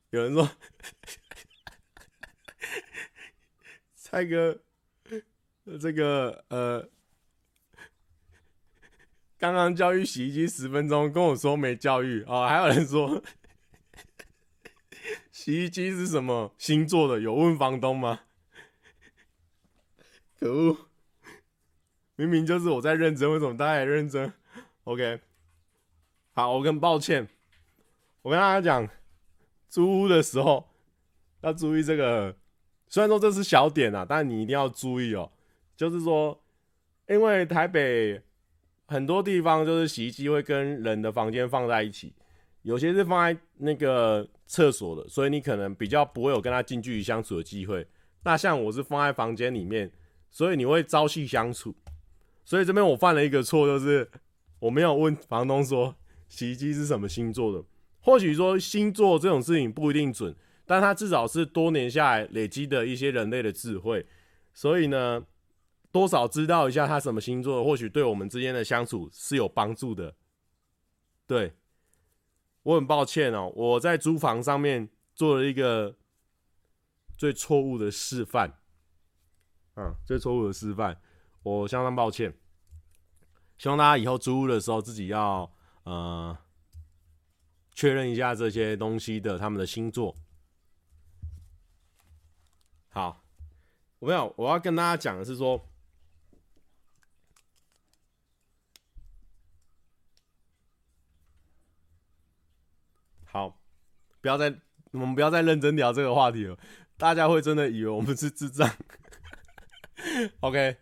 [0.10, 0.50] 有人说。
[3.95, 4.60] 蔡哥，
[5.80, 6.89] 这个呃，
[9.38, 12.45] 刚刚教育洗衣机十分钟，跟我说没教育哦。
[12.45, 13.23] 还有人说，
[15.47, 17.21] 洗衣机是什么星座的？
[17.21, 18.19] 有问房东吗？
[20.38, 20.77] 可恶！
[22.17, 24.33] 明明就是我在认真，为什么大家也认真
[24.83, 25.21] ？OK，
[26.33, 27.29] 好，我很抱歉，
[28.23, 28.89] 我跟大家讲，
[29.69, 30.67] 租屋的时候
[31.39, 32.36] 要注意这个。
[32.89, 35.31] 虽然说这是小点啊，但你一定要注意哦。
[35.77, 36.43] 就是说，
[37.07, 38.21] 因为台北
[38.86, 42.12] 很多地方就是洗衣机会跟人的房间放在一起，
[42.67, 47.88] 有些是放在那个厕所的，所以你可能比较不会有跟他近距离相处的机会。
[48.23, 49.89] 那像我是放在房间里面，
[50.30, 51.73] 所以你会朝夕相处。
[52.43, 54.10] 所以这边我犯了一个错，就是
[54.60, 55.95] 我没有问房东说
[56.27, 57.63] 洗衣机是什么星座的。
[58.01, 60.36] 或许说星座这种事情不一定准。
[60.65, 64.06] 但他至少是多年下来累积的一些人类的智慧，
[64.53, 65.23] 所以呢，
[65.93, 70.13] 多少知道一下他什么星座，或许对我们之间的相处是有帮助的。
[71.25, 71.53] 对，
[72.67, 75.95] 我很抱歉哦，我在租房上面做了一个
[77.17, 78.60] 最错误的示范，
[79.75, 80.99] 嗯，最错误的示范，
[81.43, 82.38] 我相当抱歉。
[83.58, 85.49] 希望大家以后租屋的时候自己要
[85.84, 86.38] 呃
[87.71, 90.13] 确认一下这些东西的他们的星座。
[92.89, 93.23] 好，
[93.99, 95.65] 我没有，我要跟大家讲的是说，
[103.25, 103.60] 好，
[104.27, 104.53] 不要再，
[104.91, 106.57] 我们不要再认真聊这个话题了，
[106.97, 108.69] 大家会真的以为我们是智障。
[110.41, 110.75] OK，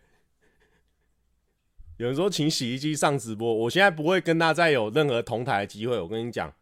[1.98, 5.96] 有人说请洗衣机上直播，我现在不会跟他再有任何同台的机会。
[6.00, 6.52] 我跟你讲，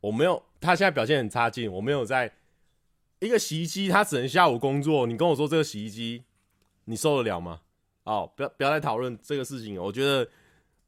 [0.00, 2.32] 我没有，他现在表现很差劲，我没有在。
[3.20, 5.06] 一个洗衣机，他只能下午工作。
[5.06, 6.24] 你跟我说这个洗衣机，
[6.86, 7.60] 你受得了吗？
[8.02, 9.80] 哦，不要不要再讨论这个事情。
[9.80, 10.28] 我觉得，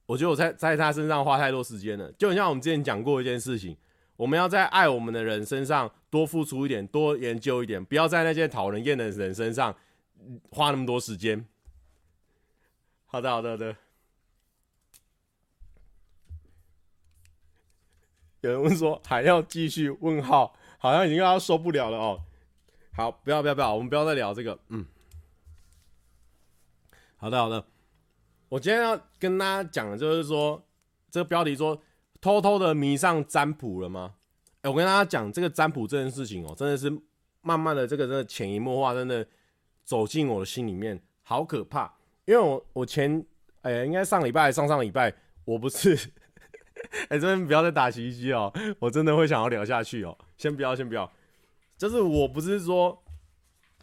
[0.07, 2.11] 我觉得我在在他身上花太多时间了。
[2.19, 3.77] 就很像我们之前讲过一件事情，
[4.21, 9.75] 我们要在爱我们的人身上多付出一点，多研究一点，不要在那些讨人厌的人身上
[10.51, 11.47] 花那么多时间。
[13.07, 13.75] 好的，好的，好的。
[18.43, 19.89] 有人问说还要继续？
[19.89, 20.55] 问号。
[20.79, 22.23] 好像已经要受不了了哦。
[22.93, 24.59] 好，不要不要不要，我们不要再聊这个。
[24.69, 24.85] 嗯，
[27.17, 27.67] 好的好的。
[28.51, 30.63] 我今天要跟大家讲的就是说，
[31.11, 31.83] 这个标题说
[32.21, 34.15] 偷偷的迷上占卜了吗？
[34.63, 36.91] 哎，我跟大家讲这个占卜这件事情哦，真的是
[37.41, 39.27] 慢慢的这个真的潜移默化，真的
[39.85, 41.93] 走进我的心里面，好可怕。
[42.27, 43.25] 因为我我前
[43.63, 45.13] 哎，应该上礼拜上上礼拜，
[45.45, 45.97] 我不是。
[47.09, 50.17] 哎、欸，这边不要再打洗衣机哦，我真的会想要聊下去哦。
[50.37, 51.11] 先不要，先不要。
[51.77, 53.03] 就是我不是说，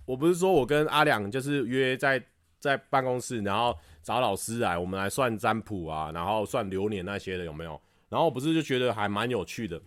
[0.06, 2.24] 我不是说我跟阿良就是约在
[2.60, 7.80] 在办公室，然后找老师来，我们来算占卜啊，然后算流年那些的有没有？
[8.10, 9.82] 然后我不是就觉得还蛮有趣的。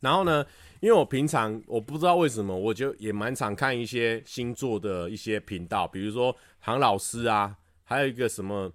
[0.00, 0.44] 然后呢，
[0.80, 8.70] 因为我平常我不知道为什么，我就也蛮常看一些星座的一些频道，比如说唐老师啊，还有一个什么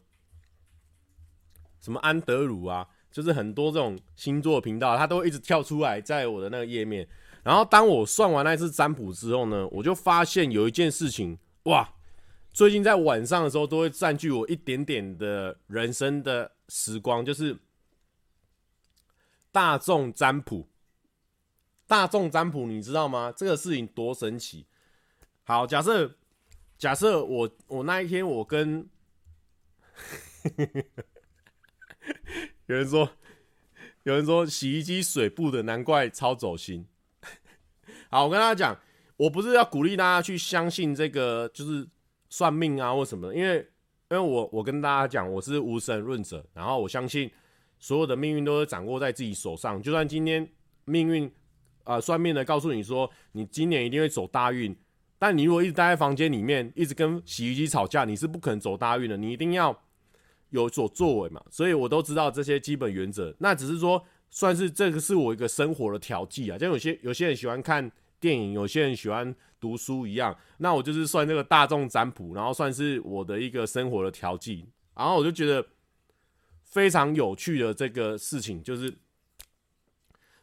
[1.79, 7.07] 什么安德鲁啊，就是很多这种星座频道，它都一直跳出来在我的那个页面。
[7.43, 11.87] 然后当我算完那次占卜之后呢，我就发现有一件事情，哇，
[12.51, 17.57] 最近在晚上的时候都会占据我一点点的人生的时光，就是
[19.51, 20.67] 大众占卜。
[21.87, 23.33] 大众占卜，你知道吗？
[23.35, 24.65] 这个事情多神奇！
[25.43, 26.15] 好，假设
[26.77, 28.89] 假设我我那一天我跟
[32.67, 33.09] 有人说
[34.03, 36.87] 有人说洗衣机水布的，难怪超走心。
[38.09, 38.79] 好，我跟大家讲，
[39.17, 41.85] 我不是要鼓励大家去相信这个，就是
[42.29, 43.57] 算命啊或什么的，因为
[44.09, 47.29] 因为我我跟大家讲，我是无神论者，然后我相信
[47.81, 50.49] 所有的命运都是掌握在自己手上，就算今天
[50.85, 51.29] 命运。
[51.83, 54.73] 啊、呃，算命的告诉你说，你今年一定会走大运，
[55.17, 59.17] 但你如果一直待在房间里面，一直跟洗衣机吵架，你是不可能走大运的。
[59.17, 59.75] 你一定要
[60.51, 61.43] 有所作为嘛。
[61.49, 63.35] 所以我都知道这些基本原则。
[63.39, 66.57] 那只是说，算是这个是我一个生活的调剂啊。
[66.57, 70.37] 就有些有些人喜欢看电影，有些人喜欢读书一样。
[70.59, 74.67] 那我就是算这个大众占卜，然后算是我的一个生活的调剂。
[74.95, 75.65] 然后我就觉得
[76.71, 78.91] 非常有趣的这个事情，就是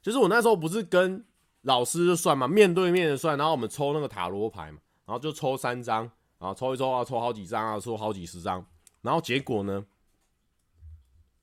[0.01, 1.25] 就是我那时候不是跟
[1.63, 6.03] 老师就算嘛，面对面的算，然后我们抽那个塔罗牌嘛，然后就抽三张，
[6.39, 8.65] 然后抽一抽啊，抽好几张啊，抽好几十张，
[9.03, 9.85] 然后结果呢，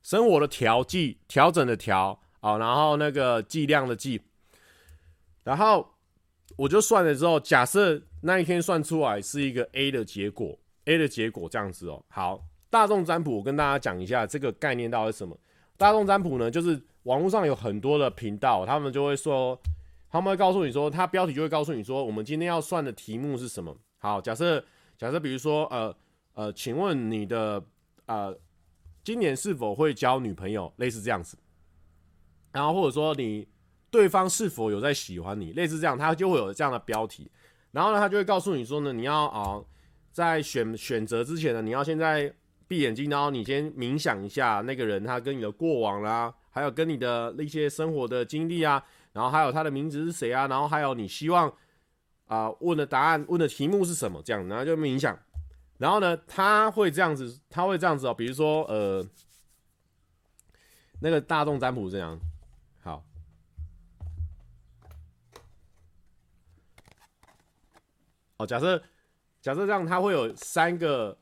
[0.02, 4.22] 生活的调剂，调整的调啊，然后那个剂量的剂，
[5.44, 5.96] 然后
[6.58, 12.06] 我就算了之后，假设那一天算出来是一个 A 的结果，A 的结果这样子哦。
[12.08, 15.38] 好，大众占卜，我跟大家讲一下这个概念到底是什么。
[15.78, 19.58] 大众占卜呢，就是网络上有很多的频道，他们就会说。
[20.08, 23.76] 他们会告诉你说，他标题就会告诉你说，我们今天要算的题目是什么？
[23.98, 24.64] 好，假设
[24.98, 25.94] 假设，比如说，呃
[26.36, 27.62] 呃，请问你的
[28.06, 28.34] 呃，
[29.04, 30.72] 今年是否会交女朋友？
[30.78, 31.38] 类似这样子。
[32.54, 33.46] 然后或者说你
[33.92, 35.52] 对方是否有在喜欢你？
[35.52, 37.30] 类似这样，他就会有这样的标题。
[37.72, 39.62] 然后呢，他就会告诉你说呢，你要啊、
[40.14, 42.34] 在选选择之前呢，你要现在
[42.68, 48.84] 闭眼睛，然后你先冥想一下那个人他跟你的过往啦，还有跟你的那些生活的经历啊。
[49.14, 50.46] 然后还有他的名字是谁啊？
[50.48, 51.52] 然后还有你希望
[52.28, 54.22] 啊、问的答案、问的题目是什么？
[54.24, 55.18] 这样，然后就冥想。
[55.78, 58.14] 然后呢，他会这样子，他会这样子哦。
[58.14, 59.06] 比如说，呃，
[61.02, 62.20] 那个大众占卜这样。
[62.82, 63.06] 好，
[68.38, 68.82] 哦，假设
[69.42, 71.18] 假设这样，他会有三个，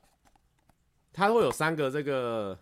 [1.13, 2.58] 他会有三个这个，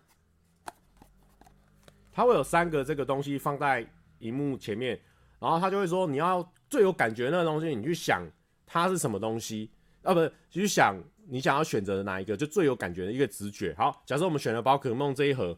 [2.11, 3.87] 他会有三个这个东西放在
[4.19, 4.99] 荧幕前面。
[5.39, 8.21] 然后他就会说，你要最有感觉那个东西，你去想
[8.67, 9.71] 它是什么东西，
[10.03, 10.95] 啊，不是，去想
[11.27, 13.73] 你想要选择的哪一个，就最有感觉的一个直觉。
[13.75, 15.57] 好，假设我们选了宝可梦这一盒，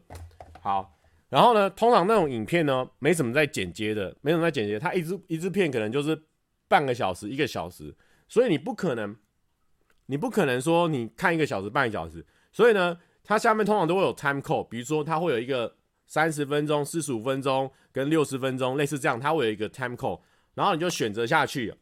[0.62, 6.18] 好，然后呢，通常那种影片呢，没什么在剪接的，没什么在剪接，它一支一支片可能就是
[6.66, 7.94] 半个小时、一个小时，
[8.26, 9.14] 所以你不可能，
[10.06, 15.76] 你不可能说你看一个小时、半个小时，所以呢，它下面通常都会有 time code，比如说它会有一个。
[16.06, 20.20] 三十分钟、四十五分钟跟六十分钟，类似这样，它会有一个 time code，
[20.52, 21.74] 然后你就选择下去，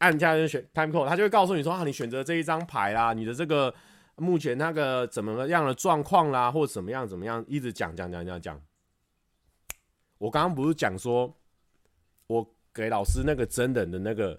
[0.00, 3.72] 按下去选 time code，它就会告诉你说啊，你选择这一张牌啦，你的这个
[4.16, 8.60] 目前那个怎么样的状况啦，或者怎么样怎么样，一直讲讲讲讲讲。
[10.18, 11.32] 我刚刚不是讲说，
[12.26, 14.38] 我给老师那个真人的那个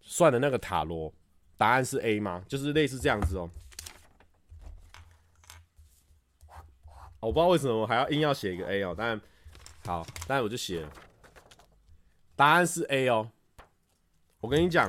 [0.00, 1.14] 算的那个塔罗
[1.56, 2.44] 答案是 A 吗？
[2.48, 3.48] 就是类似这样子哦。
[7.26, 9.20] 我不知道为什么我还要硬要写一个 A 哦，但
[9.84, 10.88] 好，但我就写了，
[12.36, 13.28] 答案是 A 哦。
[14.38, 14.88] 我跟你讲，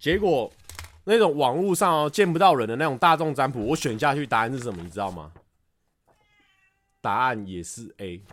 [0.00, 0.52] 结果
[1.04, 4.82] 那种网络上哦见不到人的那种大众占卜，我选下去答案是什么？
[4.82, 5.32] 你知道吗？
[7.00, 8.24] 答案也是 A，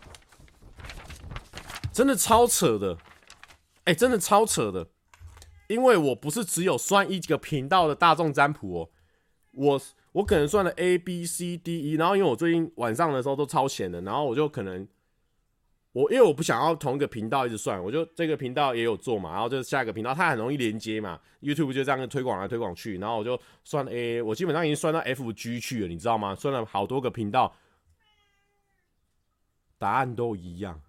[1.94, 2.98] 真的超扯的，
[3.84, 4.88] 哎，真的超扯的，
[5.68, 8.90] 因为我不是只有算一个频道的大众占卜哦，
[9.52, 9.82] 我。
[10.16, 14.88] 我可能算了 A B C D E，然后因为我最近晚上的时候都超闲的，然后我就可能
[15.92, 26.34] 我因为我不想要同一个频道一直算，我就这个频道也有做嘛，然后就下一个频道它很容易连接嘛，YouTube 就这样推广来推广去，然后我就算 A，我基本上已经算到 F G 去了，你知道吗？
[26.34, 27.54] 算了好多个频道，
[29.78, 30.82] 答案都一样，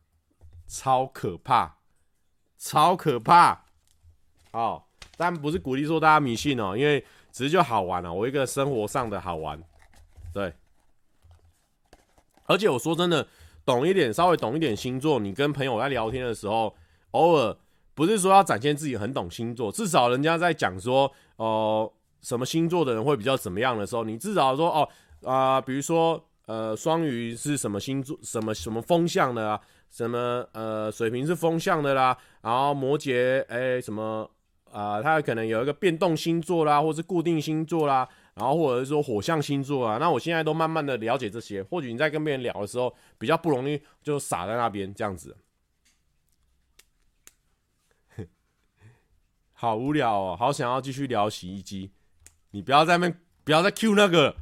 [0.69, 1.79] 超可怕，
[2.57, 3.65] 超可怕。
[4.53, 7.05] 好，但不是鼓励说大家迷信哦，因为。
[7.37, 9.63] 只是就好玩了、啊，我一个生活上的好玩，
[10.33, 10.51] 对。
[12.47, 13.29] 而且我说真的，
[13.63, 16.75] 懂一点，稍微懂一点星座，你跟朋友在聊天的时候，
[17.11, 17.55] 偶尔
[17.95, 24.89] 不是说要展现自己很懂星座，至少人家在讲说，哦、呃，什么星座的人会比较怎么样的时候，你至少说，哦，
[25.31, 29.61] 啊、比如说，呃，双鱼是什么星座，什么什么风向的啊，
[29.91, 34.27] 什么呃，水瓶是风向的啦，然后摩羯，哎、什么
[34.71, 38.09] 啊、呃，他可能有一个变动星座啦，或是固定星座啦。
[38.35, 45.35] 然后或者是说火象星座啊，那我现在都慢慢的了解这些，或许你在跟别人聊的时候比较不容易就傻在那边这样子，
[49.55, 51.93] 好无聊哦，好想要继续聊洗衣机，
[52.51, 53.11] 你不要在那
[53.43, 54.37] 不要再 Q 那个，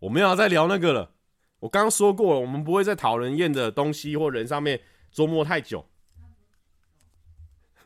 [0.00, 1.12] 我们要再聊那个了，
[1.60, 4.80] 我刚刚说过了，我们不会在讨人厌的东西或人上面
[5.14, 5.86] 琢磨太久，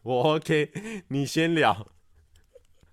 [0.08, 0.72] 我 OK，
[1.08, 1.86] 你先聊。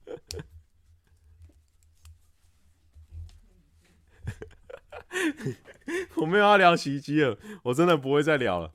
[6.15, 8.73] 我没有要聊洗衣机了，我真的不会再聊了。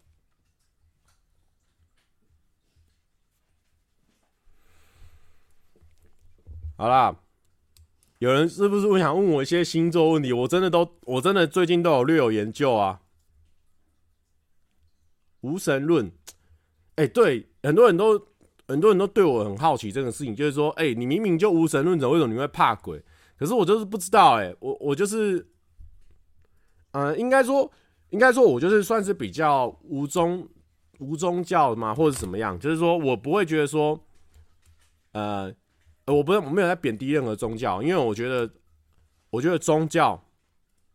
[6.78, 7.20] 好啦，
[8.20, 10.32] 有人是不是我想问我一些星座问题？
[10.32, 13.02] 我真的都，我真的最近都有略有研究啊。
[15.42, 16.10] 无神论，
[16.96, 18.29] 哎，对，很多人都
[18.70, 23.02] 很多人都对我很好奇这个事情，就是说，哎，你明明就无神论者，为什么你会怕鬼？
[23.36, 25.46] 可是我就是不知道，哎，我我就是。
[26.92, 27.70] 呃，应该说，
[28.08, 30.44] 应该说，我就是算是比较无宗
[30.98, 33.96] 无宗教嘛，或者怎么样，就是说我不会觉得说，
[35.12, 35.54] 呃，
[36.06, 38.50] 我不是我没有在贬低任何宗教，因为我觉得，
[39.30, 40.20] 我觉得宗教、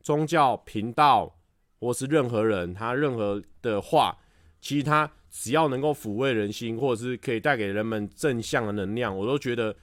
[0.01, 1.33] 宗教频道
[1.79, 4.17] 或是任何人，他任何的话，
[4.59, 9.75] 其实他只要能够抚慰人心，或者是可以带给人们正向的能量，我都觉得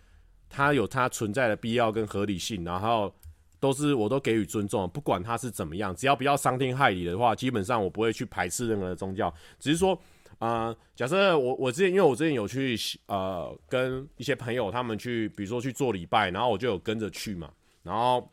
[0.48, 3.14] 它有它存在的必要跟合理性，然后。
[3.62, 9.32] 都是我都给予尊重，不管他是怎么样，只要不要伤天害理的话，基本上我不会去排斥任何的宗教。
[9.60, 9.96] 只是说，
[10.40, 12.76] 啊、假设我我之前因为我之前有去
[13.06, 17.52] 呃跟一些朋友他们去，比如说去做礼拜，然后我就有跟着去嘛，
[17.84, 18.28] 然后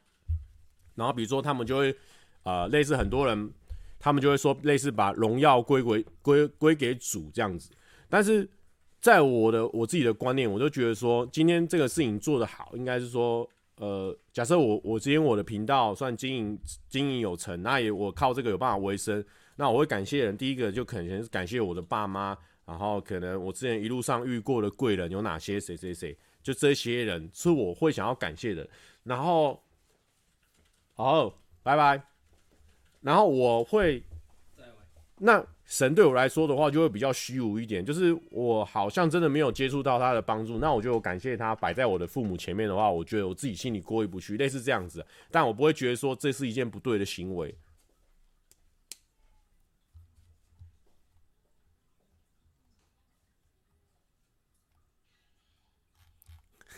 [0.96, 1.96] 然后比如说他们就会
[2.42, 3.54] 呃类似很多人，
[4.00, 7.70] 他们就会说类似把荣耀归归归归给主这样子。
[8.10, 8.50] 但是
[9.00, 13.48] 在我的我自己的观念，我就觉得说今天这个事情做得好，应该是说。
[13.82, 19.24] 呃，假设我我今天我的频道算经营经营有成，那也我靠这个有办法维生，
[19.56, 20.38] 那我会感谢人。
[20.38, 28.70] 第一个就可能是感谢我的爸妈，然后可能我之前一路上遇过的贵人有哪些，谁谁谁，就这些人是我会想要感谢的。
[29.04, 29.64] 然后，
[30.96, 31.34] 好，
[31.64, 32.04] 拜拜。
[33.02, 34.04] 然后我会，
[35.18, 35.46] 那。
[35.70, 47.56] 神对我来说的话，就会比较虚无一点，就是我好像真的没有接触到他的帮助，那我就感谢他摆在我的父母前面的话，我觉得我自己心里过意不去，类似这样子，但我不会觉得说这是一件不对的行为。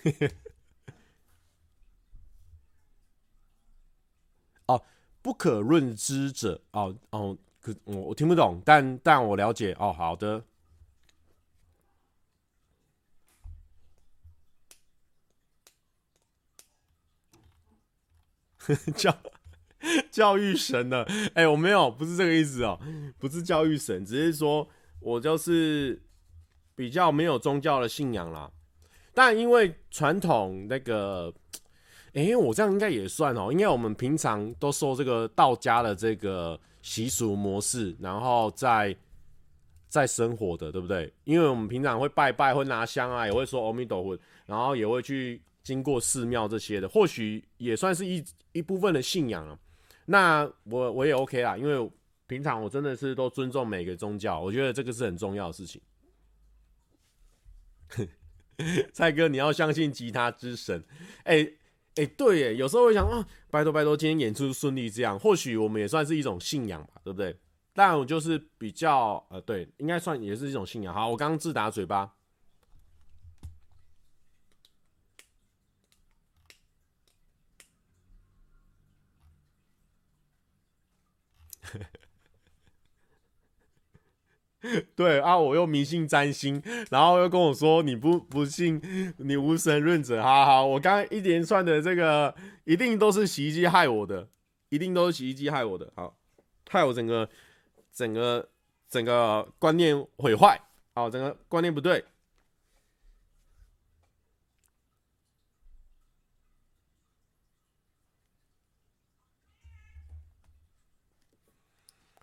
[4.67, 4.83] 哦，
[5.21, 7.37] 不可论知者，哦哦。
[7.63, 9.93] 可我我听不懂，但但我了解哦。
[9.93, 10.43] 好的，
[18.97, 19.15] 教
[20.09, 21.05] 教育神呢，
[21.35, 22.79] 哎、我没有，不是这个意思哦，
[23.19, 24.67] 不是教育神，只是说
[24.99, 26.01] 我就是
[26.73, 28.51] 比较没有宗教的信仰啦。
[29.13, 31.31] 但因为传统那个，
[32.13, 36.59] 哎、我这样应该也算哦，因为我们平常都受这个道家的这个。
[36.83, 38.97] 习俗模式，然后再
[39.87, 41.13] 再生活的，对不对？
[41.25, 49.55] 因为我们平常会拜拜，会拿香啊，也会说阿弥陀佛，然后也会去经过寺庙这些的，或许也算是一一部分的信仰啊。
[50.05, 51.87] 那我我也 OK 啦，因为
[52.25, 55.79] 平常我真的是都尊重每个宗教，我觉得这个是很重要的事情。
[58.91, 60.83] 蔡哥，你要相信吉他之神，
[61.25, 61.47] 哎、
[61.95, 67.37] 哎、对耶，有时候会想啊，拜托拜托，今天演出顺利，这样或许我们也算是一种信仰吧，对不对？
[67.73, 70.93] 但我就是比较呃，对，应该算也是一种信仰。
[70.93, 72.13] 好，我刚刚自打嘴巴。
[84.95, 88.81] 对啊，我又迷信占星，然后又跟我说你不不信，
[89.17, 92.33] 你无神论者，哈哈，我刚刚一连串的这个
[92.63, 94.27] 一定都是洗衣机害我的，
[94.69, 96.15] 一定都是洗衣机害我的，好，
[96.69, 97.27] 害我整个
[97.91, 98.47] 整个
[98.87, 100.59] 整个观念毁坏，
[100.93, 102.03] 好，整个观念不对。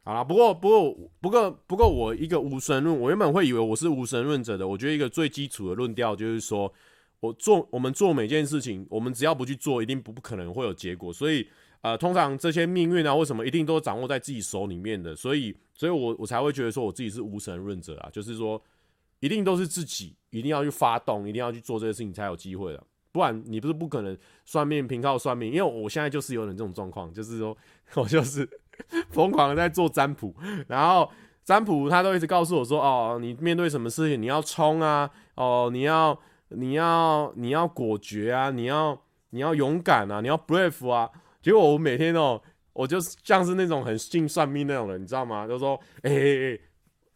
[0.09, 4.66] 好啦，不过不过不过不过我一个无神论，我原本会以为我是无神论者的。
[4.66, 6.72] 我觉得一个最基础的论调就是说，
[7.20, 11.12] 我做我们做每件事情，我们只要不去做，一定不不可能会有结果。
[11.12, 11.46] 所以
[11.82, 15.14] 呃，通常这些命运啊，为什么一定都掌握在自己手里面的？
[15.14, 18.59] 所以所以我我才会觉得说我自己是无神论者啊，就是说
[19.20, 22.82] 一定都是自己一定要去发动，一定要去做这些事情才有机会的。
[23.12, 27.54] 不然你不是不可能算命凭靠算命，因为我现在就是有点这种状况，就是说
[27.96, 28.48] 我就是。
[29.11, 30.35] 疯狂的在做占卜，
[30.66, 31.11] 然后
[31.45, 36.18] 占卜他都一直告诉我说：“哦，你面对什么事情你要冲啊，哦，你要
[36.49, 38.99] 你要你要果决啊，你要
[39.31, 41.11] 你要勇敢啊，你要 brave 啊。”
[41.41, 42.41] 结果我每天哦，
[42.72, 45.47] 我就像是那种很信算命那种人，你知道吗？
[45.47, 46.59] 就说：“哎，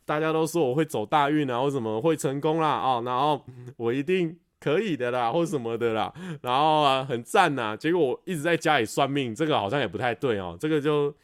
[0.07, 3.45] 大家都说我会走大运啊，或什么会成功啦，哦，然后
[3.77, 11.15] 我一定可以的啦，或什么的啦，然后啊很赞呐。”结果我一直在家里算命，这个好像也不太对哦，这个就。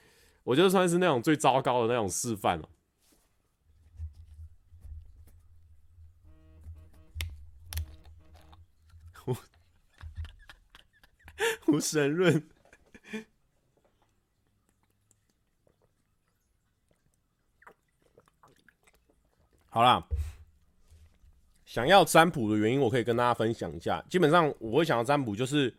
[0.49, 2.67] 我就算是那种最糟糕的那种示范了。
[9.27, 9.37] 无
[11.67, 12.43] 无神论。
[19.69, 20.03] 好啦，
[21.67, 24.03] 想要占卜的原因，我可以跟大家分享一下。
[24.09, 25.77] 基本上，我会想要占卜，就是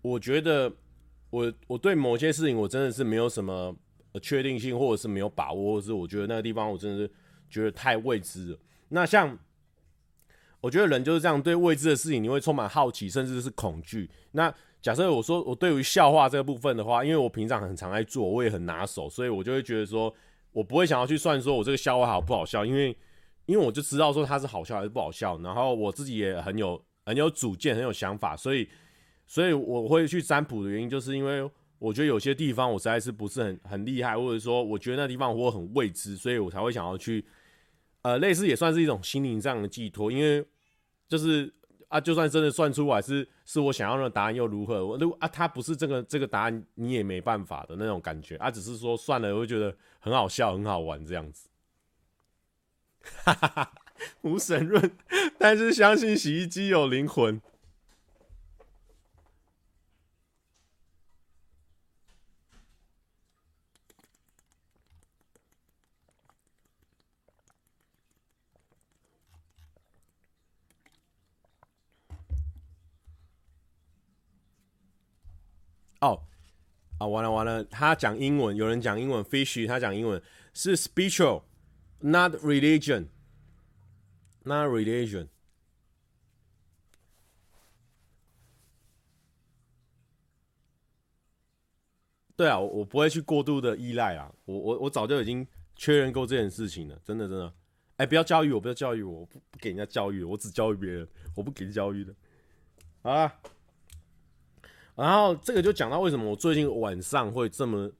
[0.00, 0.72] 我觉得。
[1.30, 3.74] 我我对某些事情我真的是没有什么
[4.20, 7.10] 确定性，或者是没有把握，或者是我觉得那个地方我真的是
[7.48, 8.58] 觉得太未知了。
[8.88, 9.38] 那像
[10.60, 14.10] 我觉得人就是这样，对未知的事情你会充满好奇，甚至是恐惧。
[14.32, 14.52] 那
[14.82, 20.12] 假设我说我对于笑话这个部分的话，因为我平常很常在做，我也很拿手，所以我就会觉得说
[20.50, 22.96] 我不会想要去算说我这个笑话好不好笑，因为
[23.46, 28.68] 因为我就知道说它是好笑还是不好笑，然后我自己也很有很有主见，很有想法，所以。
[29.30, 37.24] 所以我会去占卜的原因，就是因为我觉得有些地方我实在是不是很很厉害，或者说我觉得那地方我很未知，所以我才会想要去，
[38.02, 40.10] 呃，类似也算是一种心灵上的寄托。
[40.10, 40.44] 因为
[41.06, 41.48] 就是
[41.86, 44.84] 啊，就算真的算出来是是我想要的答案又如何？
[44.84, 51.48] 我如果啊，它不是这个这个答案，你也没办法的那种感觉啊，只是说算了，我会觉得很好笑，很好玩这样子。
[53.22, 53.72] 哈哈哈，
[54.22, 54.90] 无神论，
[55.38, 57.40] 但是相信洗衣机有灵魂。
[76.00, 76.24] 哦，
[76.98, 80.22] 啊，完了完了，他讲英文，有人讲英文，Fishy 他讲英文
[80.54, 83.08] 是 spiritual，not religion，not
[84.70, 85.28] religion。
[92.34, 95.46] 对啊，我我不会去过度的依赖啊，我我我早就已经
[95.76, 97.52] 确认过这件事情了，真的真的。
[97.96, 102.14] 哎、不要教育我，不要教育我，我不不给人家教育，我只教育别人，我不给教育的。
[103.02, 103.30] 啊。
[104.96, 107.90] 然后这个就讲到为什么我最近晚上会这么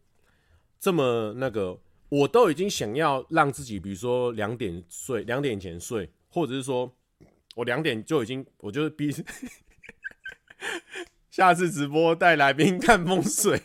[0.78, 1.78] 这么那个，
[2.11, 6.95] 我都已经想要让自己，比如说两点睡，两点前睡，或者是说
[7.55, 9.11] 我两点就已经，我就是逼
[11.30, 13.62] 下次直播带来宾看风水，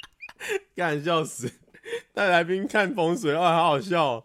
[0.76, 1.50] 干笑死，
[2.12, 4.24] 带来宾看风水，哇，好好笑哦，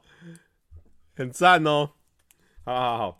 [1.15, 1.91] 很赞哦，
[2.65, 3.17] 好好好，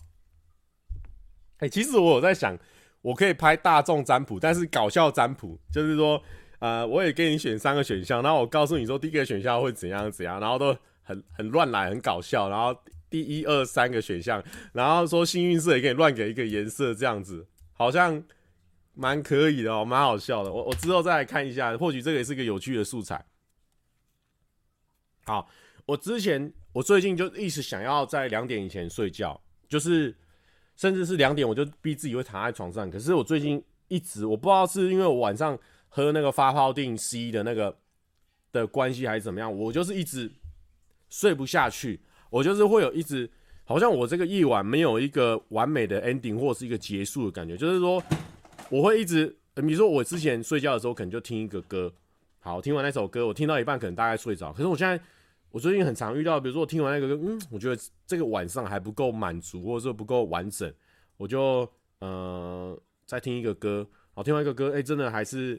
[1.59, 2.57] 哎，其实我有在想。
[3.04, 6.24] 我可以拍大众占卜，但是搞笑占卜就是说，
[6.60, 12.49] 呃，我也给你选三个选项，然后我告诉你说第一个选项会怎样怎样，然后都很很乱来，很搞笑。
[12.49, 12.74] 然后
[13.10, 14.41] 第一二三个选项，
[14.72, 18.24] 然后说幸运色也可以乱给一个颜色，这样子好像
[18.93, 20.49] 蛮可以的哦，蛮好笑的。
[20.49, 23.26] 我我之后再来看一下，或许这个也是个有趣的素材。
[25.26, 25.49] 好，
[25.86, 30.16] 我之前我最近就一直想要在两点以前睡觉，就是。
[30.76, 32.89] 甚至是两点，我就逼自己会躺在床上。
[32.89, 35.57] 可是我最近一直，我不知道是因为我晚上
[35.88, 37.78] 喝那个发泡定 C 的那个
[38.51, 40.32] 的关系，还是怎么样，我就是一直
[41.09, 42.01] 睡不下去。
[42.30, 43.30] 我就是会有一直，
[43.63, 47.55] 好像我这个夜晚没有一个完美的 ending 或是一个结束的感觉。
[47.55, 48.01] 就是说，
[48.69, 51.93] 我会一直，比如说我之前睡觉的时候，可能就听一个歌，
[52.39, 54.51] 好，听完那首歌，我听到一半，可能大概睡着。
[54.51, 54.99] 可是我现在。
[55.54, 60.74] 我最近很常遇到，比如说我听完那个歌，嗯，我觉得这个晚上还不够满足，或者说不够完整，
[61.16, 62.76] 我就呃
[63.06, 65.56] 再听一个歌，好，听完一个歌，哎、真的还是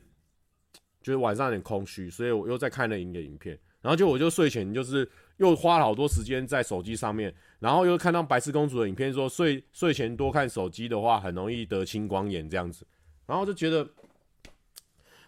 [1.01, 12.85] 觉得晚上有点空虚，所以我又再看了一个影片，然后就我就睡前就是又花了好多时间在手机上面，然后又看到白痴公主的影片，说睡睡前多看手机的话很容易得青光眼这样子，
[13.27, 13.89] 然后就觉得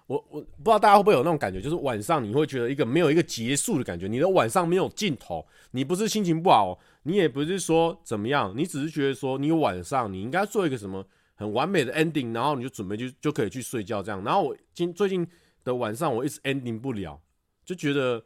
[0.06, 5.44] 我我不知道大家会不会有那种感觉，就是晚上你会觉得一个没有一个结束的感觉，你的晚上没有尽头。
[5.72, 11.04] 你不是心情不好，你也不是说怎么样，你只是觉得说你晚上你应该做一个什么
[11.34, 14.22] 很完美的 ending，然后你就准备就就可以去睡觉这样。
[14.22, 15.26] 然后我今最近
[15.64, 17.20] 的晚上我一直 ending 不了，
[17.64, 18.20] 就觉得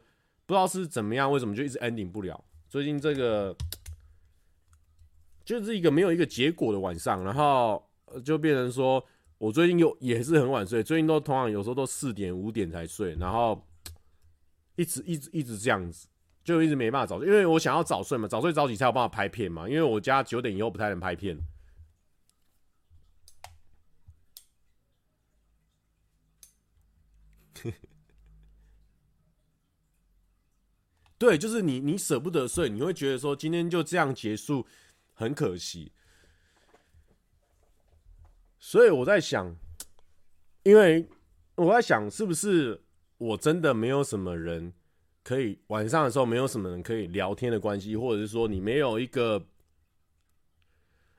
[0.45, 2.43] 不知道是怎么样，为什么就一直 ending 不了。
[2.69, 3.55] 最近这个
[5.43, 7.83] 就是一个没有一个结果的晚上，然后
[8.23, 9.03] 就变成说。
[9.41, 13.67] 我最近又也是很晚睡，最近都通常有时候都四点五点才睡，然后
[14.75, 16.07] 一直一直一直这样子，
[16.43, 21.39] 就一直没办法早睡，因为我想要早睡嘛，早睡早起才有办法拍片嘛，因为我家九点以后不太能拍片。
[31.17, 34.67] 对，就是你你舍不得睡，你会觉得说今天就这样结束，
[35.15, 35.91] 很可惜。
[38.63, 39.57] 所以我在想，
[40.61, 41.09] 因为
[41.55, 42.79] 我在想，是不是
[43.17, 44.71] 我真的没有什么人
[45.23, 49.43] 可以晚上的时候没有什么人可以聊天的关系，或者是说你没有一个，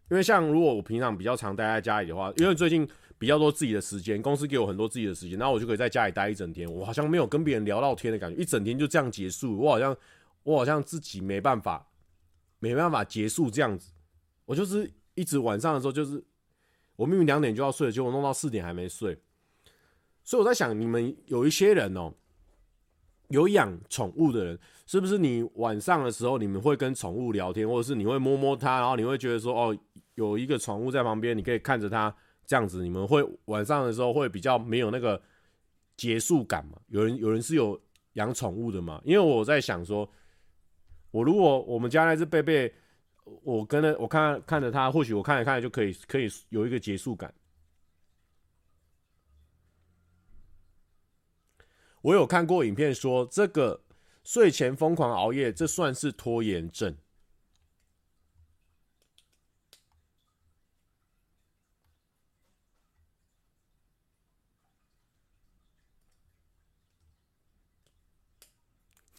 [0.09, 2.89] 因为像如果我平常比较常待在家里的话，因为最近
[3.19, 9.97] 比较多自己的时间，公司给我很多自己的时间，然后我就可以在家里待一整天，我好像没有跟别人聊到天的感觉，一整天就这样结束，我好像
[10.45, 11.91] 我好像自己没办法
[12.61, 13.91] 没办法结束这样子，
[14.45, 16.25] 我就是一直晚上的时候就是。
[16.97, 19.19] 我明明两点就要睡，结果弄到四点还没睡。
[20.23, 22.13] 所以我在想，你们有一些人哦，
[23.29, 29.77] 有养宠物的人，是不是你晚上的时候你们会跟宠物聊天，或者是你会摸摸它，然后你会觉得说，哦，
[30.15, 32.15] 有一个宠物在旁边，你可以看着它
[32.47, 35.21] 这样子，你们会晚上的时候会比较没有那个
[35.97, 36.79] 结束感嘛？
[36.89, 37.81] 有人有人是有
[38.13, 39.01] 养宠物的嘛？
[39.05, 40.09] 因为我在想说，
[41.11, 42.73] 我如果我们家那只贝贝。
[43.25, 47.33] 我跟着我看看着他，或许我看着看着就可以可以有一个结束感。
[52.03, 53.81] 我有看过影片说，这个
[54.25, 56.97] 睡前疯狂熬夜，这算是拖延症。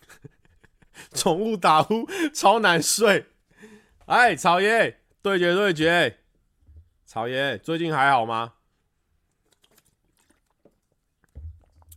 [1.13, 3.32] 宠物打呼超难睡。
[4.05, 6.17] 哎，草爷，对决对决，
[7.05, 8.55] 草爷最近还好吗？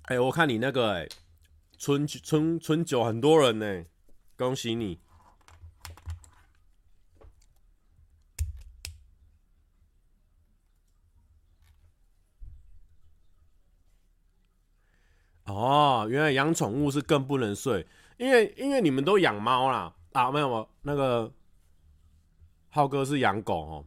[0.02, 1.08] 哎，我看你那个哎，
[1.76, 3.84] 春春春酒很多人呢，
[4.36, 5.00] 恭喜你！
[15.46, 17.84] 哦，原来养宠物是更不能睡，
[18.16, 20.68] 因为因为你们都养猫啦啊，没有吗？
[20.82, 21.32] 那个。
[22.76, 23.86] 浩哥是养狗哦，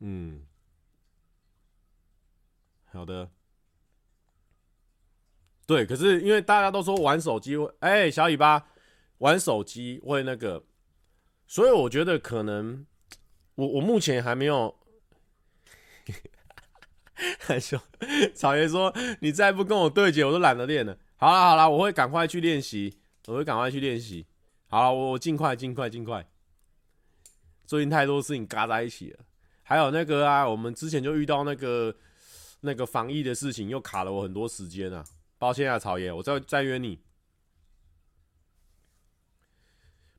[0.00, 0.44] 嗯，
[2.92, 3.30] 好的，
[5.66, 8.68] 对，可是因为大家都说玩手机会，哎、小尾巴
[9.16, 10.66] 玩手机会那个，
[11.46, 12.86] 所以我觉得可能
[13.54, 14.78] 我我目前还没有，
[17.40, 17.80] 很凶，
[18.34, 20.98] 草爷说你再不跟我对决，我都懒得练了。
[21.16, 24.26] 好了好了，我会赶快去练习，我会赶快去练习。
[24.68, 26.28] 好，我我尽快尽快尽快。
[27.72, 29.20] 最近太多事情嘎在一起了，
[29.62, 31.96] 还有那个啊，我们之前就遇到那个
[32.60, 35.02] 那个防疫的事情，又卡了我很多时间啊。
[35.38, 36.98] 抱歉啊，草爷，我再再约你。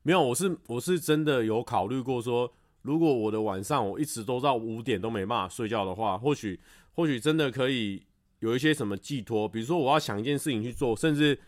[0.02, 2.52] 没有，我是我是真的有考虑过说，
[2.82, 6.58] 如果我的晚上我一直都到五点都没办法睡觉的话，或许
[6.90, 8.04] 或许真的可以
[8.40, 11.38] 有一些什么寄托，比如说我要想一件事情去做，甚至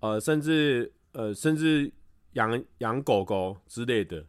[0.00, 1.92] 呃甚至呃甚至
[2.32, 4.24] 养养狗狗之类的。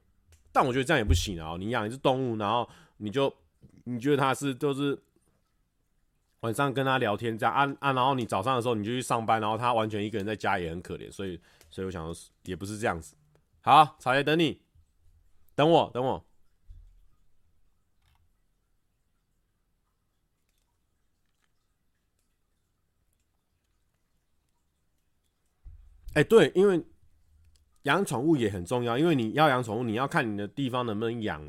[0.56, 1.58] 但我觉得这样也不行啊！
[1.60, 3.36] 你养一只动物，然后你就
[3.84, 4.97] 你觉得它是就是
[6.39, 11.38] 晚上跟它聊天这样啊啊，然后你早上的时候你就去上班，然后它完全一个人在家也很可怜，所以
[11.70, 13.18] 所以我想说也不是这样子。
[13.60, 14.62] 好，草爷等你，
[15.56, 16.26] 等我等我。
[26.14, 26.82] 哎，对，因为。
[27.86, 31.47] 养宠物也很重要，因为你要养宠物，你要看你的地方能不能养。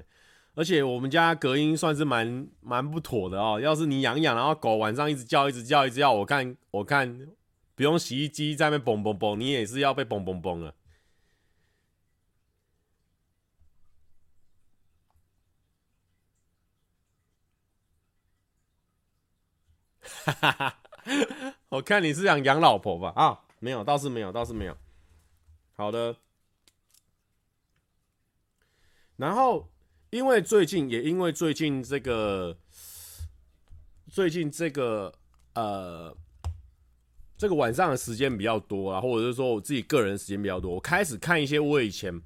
[0.54, 3.60] 而且我们家隔音算是蛮蛮不妥的哦。
[3.60, 7.28] 要是你养养，然后狗晚上一直叫，一直叫，一直叫，我看我看，
[7.74, 10.74] 不用洗衣机在那边嘣嘣嘣，你也是要被嘣嘣嘣了。
[20.24, 20.78] 哈哈哈，
[21.68, 23.12] 我看你是想养老婆吧？
[23.14, 24.76] 啊，没有，倒是没有，倒是没有。
[25.76, 26.16] 好的。
[29.16, 29.66] 然后，
[30.10, 32.54] 因为最近也因为最近这个，
[34.10, 35.10] 最近这个
[35.54, 36.14] 呃，
[37.38, 42.20] 这个晚上的时间比较多啊，或者是说我自己个人时间比较多，我开始看一些我以前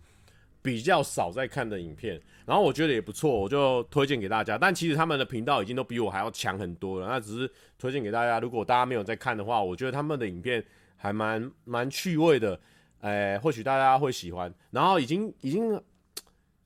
[0.63, 4.59] 比较少在看的影片，然后我觉得也不错，我就推荐给大家。
[4.59, 8.41] 但其实他们的频道已经都比我还要强很多了，那只是推荐给大家。
[8.41, 10.65] 如果大家没有在看的话，我觉得他们的影片
[10.97, 12.61] 还蛮蛮趣味的，
[13.01, 14.53] 哎，或许大家会喜欢。
[14.73, 15.81] 然后已经已经。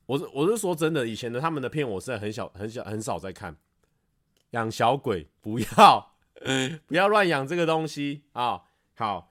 [0.07, 3.55] 我是我是说真的，以前的他们的片我是很小很小很少在看。
[4.51, 6.13] 养小鬼不要，
[6.87, 8.61] 不要乱养这个东西啊！
[8.95, 9.29] 好，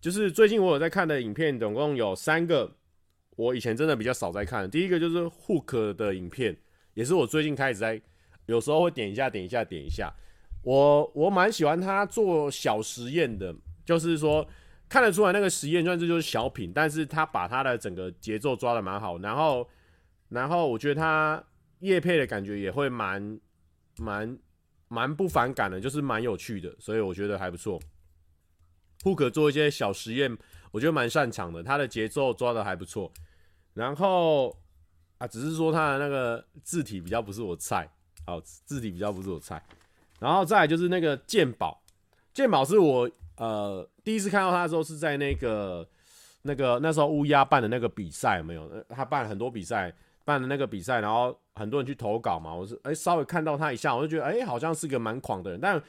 [0.00, 2.76] 就是最近我有在看的影片，总共有三个，
[3.36, 4.70] 我以前真的比较少在看。
[4.70, 6.56] 第一个就是 Hook 的影片，
[6.94, 8.00] 也是我最近开始在，
[8.46, 10.10] 有时候会点一下点一下点一下。
[10.62, 13.54] 我我蛮喜欢他做小实验的，
[13.84, 14.46] 就是说
[14.88, 19.68] 看得出来那个实验算是就是小品，但是他把他的整个节奏抓得蛮好，然后。
[20.32, 21.44] 然后我觉得他
[21.80, 23.38] 叶配的感觉也会蛮
[23.98, 24.38] 蛮
[24.88, 27.78] 蛮不反感的，就是蛮有趣的，所以我觉得还不错。
[29.02, 30.34] Hook 做一些小实验，
[30.70, 33.12] 我觉得蛮擅长的，他的节奏抓的还不错。
[33.74, 34.56] 然后
[35.18, 37.90] 啊，只是说他的那个字体比较不是我菜，
[38.24, 39.62] 好，字体比较不是我菜。
[40.18, 41.82] 然后再就是那个鉴宝，
[42.32, 45.86] 鉴宝是我呃第一次看到他的时候是在那个
[46.42, 48.84] 那个那时候乌鸦办的那个比赛，没有？
[48.88, 49.94] 他办了很多比赛。
[50.24, 55.82] 办的那个比赛，然后很多人去投稿嘛，我是哎、稍微看到他一下，我就觉得哎、好像是个蛮狂的人，但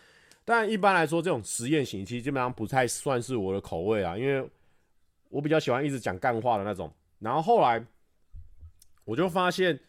[0.45, 4.47] 但一般来说这种实验型其实基本上不太算是我的口味啊，因为
[5.29, 6.91] 我比较喜欢一直讲干话的那种。
[7.19, 7.83] 然后后来
[9.05, 9.79] 我就发现，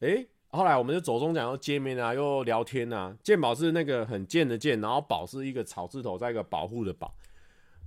[0.00, 3.16] 哎、后来我们就走中奖又见面啊，又聊天啊。
[3.22, 7.14] 鉴宝是那个很贱的贱，然后宝是一个草字头再一个保护的保。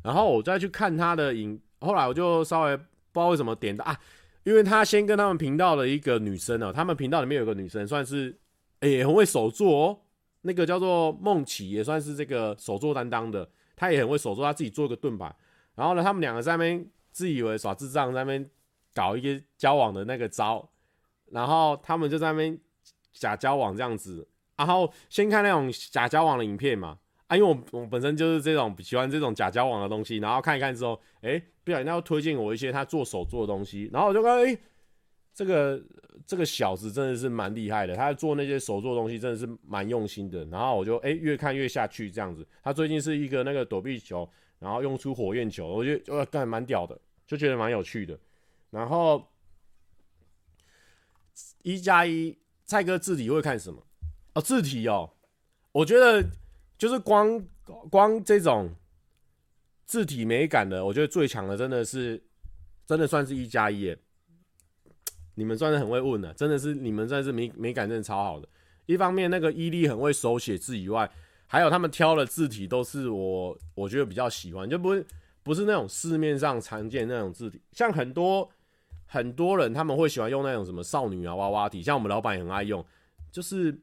[0.03, 3.99] 然后我再去看他的影，后来我就稍微不知道为什么点的啊。
[4.43, 8.37] 因为他先跟他们频道的一个女生哦，他们频道里面有个女生算是，
[8.79, 9.99] 哎，也很会手作哦。
[10.41, 15.35] 那个叫做梦琪，也算是这个手作担当的，她也很会手作，她自己做一个盾牌。
[15.75, 18.49] 然后呢，他们两个在那边自以为耍智障，在那边
[18.93, 20.69] 搞一些交往的那个招，
[21.31, 22.57] 然后他们就在那边
[23.11, 24.27] 假交往这样子。
[24.55, 26.97] 然后先看那种假交往的影片嘛。
[27.29, 34.59] 啊，因为我我本身就是这种喜欢这种假交往的东西，然后看一看之后，哎、不小心他要推荐我一些他做手做的东西，然后我就说，哎、欸，
[35.31, 35.79] 这个
[36.25, 42.43] 这个小子真的是蛮厉害的，他做那些手做东西真的是蛮用心的，然后我就哎、越看越下去这样子。
[42.63, 44.27] 他最近是一个那个躲避球，
[44.57, 48.19] 然后用出火焰球，我觉得干蛮屌的，就觉得蛮有趣的。
[48.71, 49.23] 然后
[51.61, 53.85] 一加一，蔡哥字体会看什么？
[54.33, 55.11] 哦，字体哦，
[55.73, 56.27] 我觉得。
[56.79, 57.45] 就是光
[57.91, 58.73] 光这种
[59.85, 62.23] 字体美感的，我觉得最强的真的是，
[62.87, 63.93] 真的算是一加一。
[65.35, 68.47] 你们算是很会问的，真的是你们算是美美感真的超好的。
[68.85, 71.11] 一方面那个伊利很会手写字以外，
[71.47, 75.05] 还有他们挑的字体都是我我觉得比较喜欢，就不是
[75.43, 77.61] 不是那种市面上常见那种字体。
[77.73, 78.49] 像很多
[79.05, 82.85] 很多人他们会喜欢用那种什么少女啊娃娃体，像我们老板也很爱用，
[83.29, 83.77] 就是。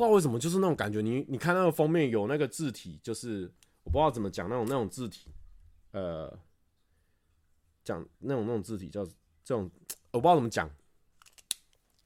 [0.00, 1.02] 不知道为什么，就是那种感觉。
[1.02, 5.30] 你你看那个封面有那个字体，就是我不知道怎么讲那种那种字体，
[5.90, 6.38] 呃，
[7.84, 9.70] 讲那种那种字体叫这种，
[10.12, 10.70] 我不知道怎么讲。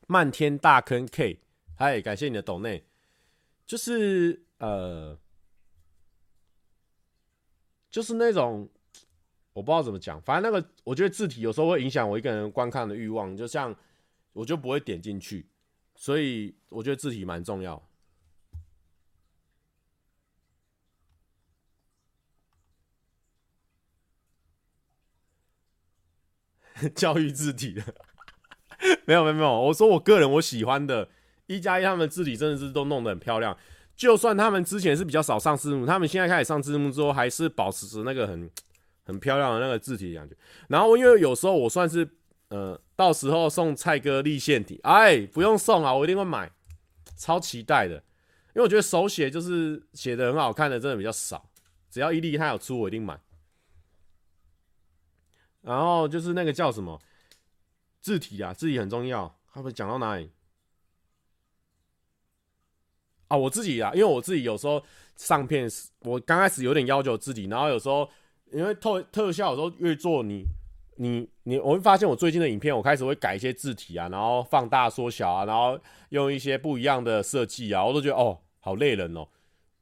[0.08, 1.38] 漫天大坑 K，
[1.76, 2.84] 嗨，感谢你的抖内，
[3.64, 5.16] 就是呃，
[7.92, 8.68] 就是那种
[9.52, 13.72] 我不知道怎么讲，反正那个我觉得字体有时候会影响我一个人观看的欲望，就像
[14.32, 15.46] 我就不会点进去。
[15.96, 17.88] 所以我觉得字体蛮重要，
[26.94, 27.82] 教育字体的，
[29.06, 31.08] 没有没有没有，我说我个人我喜欢的，
[31.46, 33.56] 一加一他们字体真的是都弄得很漂亮，
[33.96, 38.50] 就算他们之前是比较少上字幕，他们现在开始上字幕之后，还是保持着那个很
[39.04, 40.36] 很漂亮的那个字体的感觉。
[40.68, 42.18] 然后因为有时候我算是。
[42.54, 46.48] 呃，到时候送蔡哥立线体，哎，不用送啊，我一定会买，
[47.16, 51.50] 超期待的，因为我觉得手写就是写的很好看的，真的比较少，
[51.90, 53.18] 只要伊利他有出，我一定买。
[55.62, 57.02] 然后就是那个叫什么
[58.00, 60.30] 字体啊，字体很重要，他会讲到哪里？
[63.26, 64.80] 啊，我自己啊，因为我自己有时候
[65.16, 65.68] 上片，
[66.02, 68.08] 我刚开始有点要求字体，然后有时候
[68.52, 70.44] 因为特特效，有时候越做你。
[70.96, 75.78] 你你我会发现，我最近的影片，我开始会改一些字体啊，然后放大缩小啊，然后
[76.10, 79.26] 用一些不一样的设计啊，我都觉得哦，好累人哦。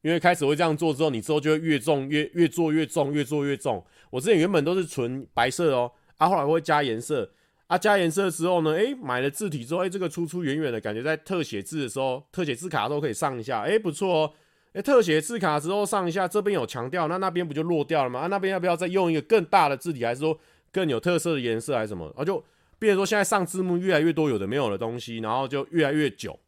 [0.03, 3.85] 因为开始会这样做之后，你之后就会越重越越做越重，越做越重。
[4.11, 7.31] 我之前原本都是纯白色哦，啊，后来会加颜色，
[7.69, 14.33] 啊，加颜色之后呢，诶，买了字体之后，诶，这个粗粗圆圆的感觉，在特写字的时候，特写字卡都可以上一下，诶，不错哦。
[14.73, 18.21] 哎、欸，特写字卡之后上一下，这边有强调，那那边不就落掉了吗？
[18.21, 20.37] 啊，那边要不要再用一个更大的字体，还是说
[20.73, 22.13] 更有特色的颜色，还是什么？
[22.17, 22.43] 啊，就
[22.79, 26.41] 比如说现在上字幕越来越多有的没有的东西，然后就越来越久，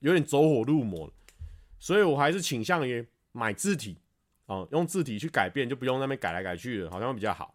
[0.00, 1.10] 有点走火入魔。
[1.78, 3.96] 所以我还是倾向于买字体，
[4.46, 7.54] 啊，用字体去改变，就不用那边改来改去的，好像会比较好。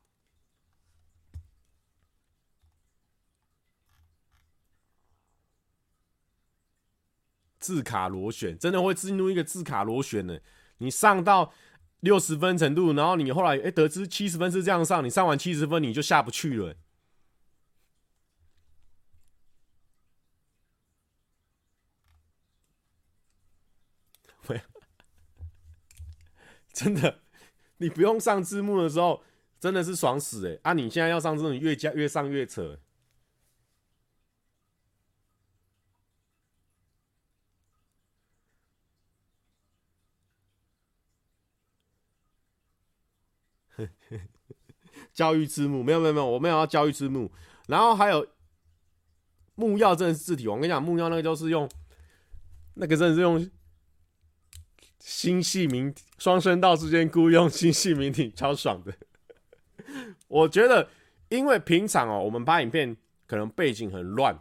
[7.60, 10.40] 字卡螺旋真的会进入一个字卡螺旋呢？
[10.78, 11.54] 你上到
[12.02, 16.76] 六十分程度，然后你后来哎得知七十分是这样上，你上完七十分你就下不去了。
[24.48, 24.62] 喂，
[26.72, 27.22] 真的，
[27.78, 29.24] 你不用上字幕的时候
[29.60, 30.60] 真的是爽死哎！
[30.62, 32.80] 啊，你现在要上字幕，越加越上越扯。
[45.14, 47.32] 教育字幕没有没有没有，我没有要教育字幕。
[47.68, 48.28] 然后还有
[49.56, 51.70] 木曜真的是字体，我跟你讲，木曜那个就是用
[52.76, 53.50] 那个真的是用
[55.00, 58.94] 新细明双声道之间雇用新细明体，超爽的。
[60.28, 60.90] 我觉得，
[61.30, 62.96] 因为平常哦，我们拍影片
[63.28, 64.40] 可能背景很乱，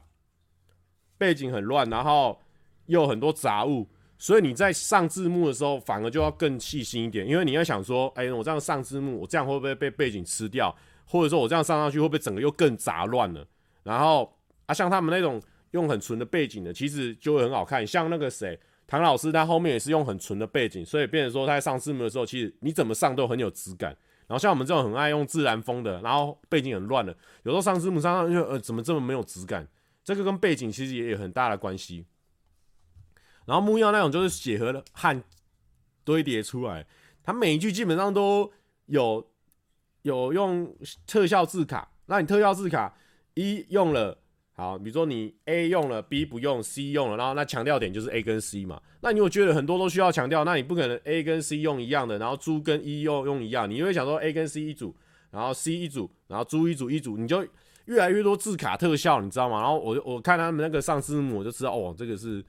[1.18, 2.40] 背景很乱，然后
[2.86, 3.88] 又很多杂物。
[4.16, 10.74] 所以你在上字幕的时候，反而就要更细心一点，因为你要想说，哎，我这样上字幕，我这样会不会被背景吃掉？
[11.04, 13.46] 或者说我这样上上去，会不会整个又更杂乱了？
[13.82, 14.34] 然后
[14.66, 15.42] 啊，像他们那种
[15.72, 17.86] 用很纯的背景的，其实就会很好看。
[17.86, 23.90] 像那个谁，唐老师，他后面也是用很纯的背景，所以变成说他在上字幕的时候，其实你怎么上都很有质感。
[24.26, 29.68] 然后像我们这种很爱用自然风的，然后背景很乱的，有时候上字幕上上去，呃，怎么这么没有质感？
[30.02, 32.06] 这个跟背景其实也有很大的关系。
[33.46, 35.22] 然后木曜那种就是血和汗
[36.04, 36.86] 堆叠出来，
[37.22, 38.50] 他每一句基本上都
[38.86, 39.26] 有
[40.02, 40.74] 有用
[41.06, 41.90] 特效字卡。
[42.06, 42.94] 那你特效字卡
[43.34, 44.18] 一用了，
[44.52, 48.80] 好，比如说你 A 用了，B 不用，C 用了，然后那强调点就是 A 跟 C 嘛。
[49.00, 54.94] 那你有觉得很多都需要强调，那你不可能 A 跟 C 用一样的，然后猪跟 E 用用一样，你就会想说 A 跟 C 一组，
[55.30, 57.46] 然后 C 一组，然后猪一组一组，你就
[57.86, 59.60] 越来越多字卡特效，你知道吗？
[59.60, 62.44] 然后我我看他们那个上字幕，我就知道哦，这个是。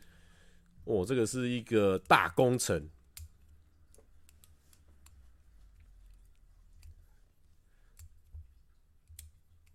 [0.86, 2.89] 哦，这个是一个大工程，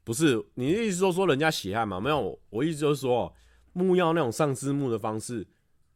[0.05, 2.01] 不是你的意思说说人家血汗吗？
[2.01, 3.35] 没有，我意思就是说，
[3.73, 5.45] 木曜那种上字幕的方式，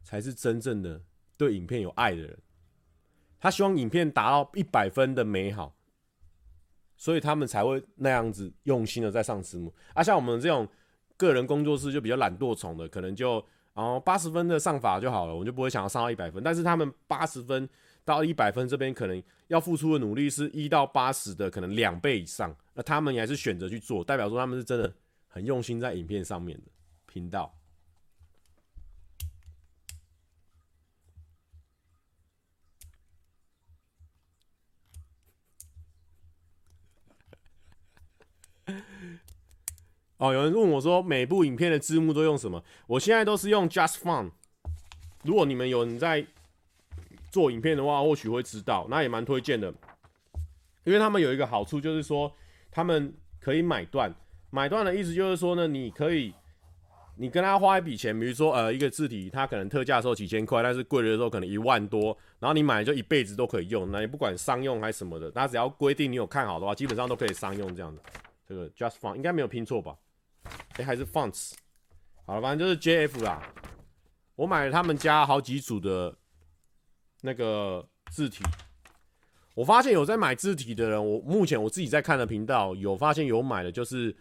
[0.03, 1.01] 才是真正的
[1.37, 2.37] 对影片有爱的人。
[3.39, 5.77] 他希望影片达到一百分的美好，
[6.97, 9.73] 所以他们才会那样子用心的在上字幕。
[9.93, 10.67] 啊，像我们这种
[11.15, 13.41] 个人工作室就比较懒惰虫的，可能就。
[13.75, 16.41] 然后八十分的上法就好了，我就不会想要上到一百分。
[16.41, 17.69] 但是他们八十分
[18.03, 22.55] 到一百分这边，可能要付出的努力是一到八十的可能两倍以上。
[22.73, 24.91] 那他们也还是选择去做，代表说他们是真的
[25.27, 26.63] 很用心在影片上面的
[27.05, 27.53] 频道。
[40.17, 42.63] 哦，有人问我说，每部影片的字幕都用什么？
[42.87, 44.31] 我现在都是用 Just Font。
[45.23, 46.25] 如果你们有人在
[47.31, 49.73] 做影片的话，或许会知道，那也蛮推荐的。
[50.85, 52.31] 因为他们有一个好处，就是说
[52.71, 54.13] 他们可以买断。
[54.51, 56.33] 买断的意思就是说呢，你可以，
[57.17, 63.91] 你跟他花一笔钱，比如说呃一个字体，它可能特价的时候几千块，但是贵的时候可能一万多，然后你买就一辈子都可以用。
[63.91, 68.01] 那你不管商用还是什么的，那只要规定你有看好的话，基本上都可以商用这样的。
[68.47, 69.97] 这个 Just Font 应该没有拼错吧？
[70.77, 71.53] 哎、还是 Fonts，
[72.25, 73.41] 好了，反正就是 JF 啦。
[74.35, 76.15] 我买了他们家好几组的
[77.21, 78.43] 那个字体。
[79.53, 84.13] 我发现有在买字体的人，我目前我自己在看的频道有发现有买的，就是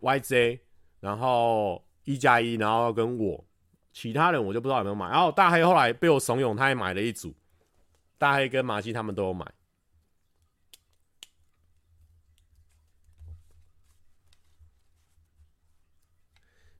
[0.00, 0.60] YJ，
[1.00, 3.44] 然后一加一，然后跟我，
[3.92, 5.10] 其他人我就不知道有没有买。
[5.10, 7.34] 然后大黑后来被我怂恿，他也买了一组。
[8.16, 9.46] 大黑跟马西他们都有买。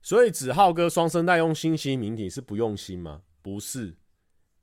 [0.09, 3.21] 所以子浩哥双声带用新细明体是不用心吗？
[3.43, 3.95] 不是，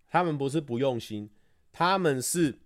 [0.08, 1.30] 他们不是不用心，
[1.70, 2.58] 他们是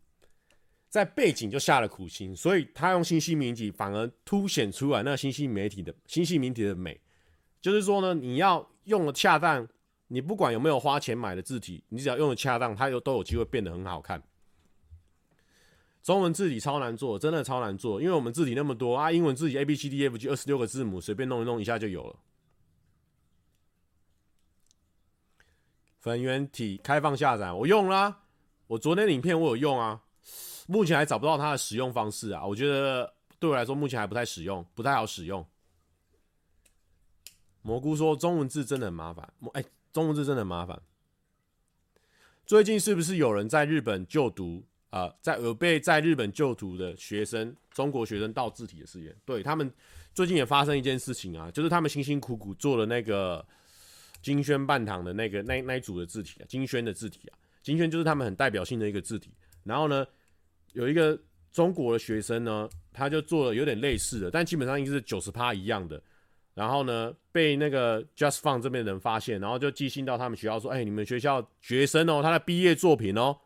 [0.89, 6.99] 在背景就下了苦心，所以他用新细明体反而凸显出来那新细明体的新细明体的美。
[7.61, 9.69] 就是说呢，你要用的恰当，
[10.09, 14.23] 你不管有没有花钱买的字体，你只要用的恰当，它有都有机会变得很好看。
[16.03, 22.19] 中文字体超难做，真的超难做，因为我们字体那么多啊，英文字体 A B C D F G 二十六个字母，随便弄一弄一下就有了。
[26.01, 28.23] 粉圆体开放下载，我用啦、
[28.67, 30.01] 我昨天影片我有用啊，
[30.67, 32.45] 目前还找不到它的使用方式啊。
[32.45, 35.47] 我觉得对我来说目前还不太使用，不太好使用。
[37.63, 40.81] 蘑菇说中文字真的很麻烦，哎、中文字真的很麻烦。
[42.47, 49.15] 最近是不是有人在日本就读啊、在有被在日本就读的学生，中国学生盗字体的事件？
[49.25, 49.73] 对，他们
[50.15, 53.47] 最近也发生一件事情啊，就是他们辛辛苦苦做了那个
[54.23, 59.33] 金萱半堂的那个那那一组的字体啊，金萱的字体啊，金萱就是他们很代表性的一个字体。
[59.65, 60.07] 然后呢，
[60.73, 61.19] 有一个
[61.53, 66.03] 中国的学生呢，他就做了有点类似的，但基本上应该是九十趴一样的。
[66.53, 73.39] 然后呢，被那个 Just Fun 这边的人发现，然后就寄信到他们学校说：“哎、你们学校学生哦，他的毕业作品哦，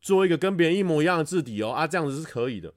[0.00, 2.72] 做一个跟别人一模一样的字体哦，啊，这样子是可以的。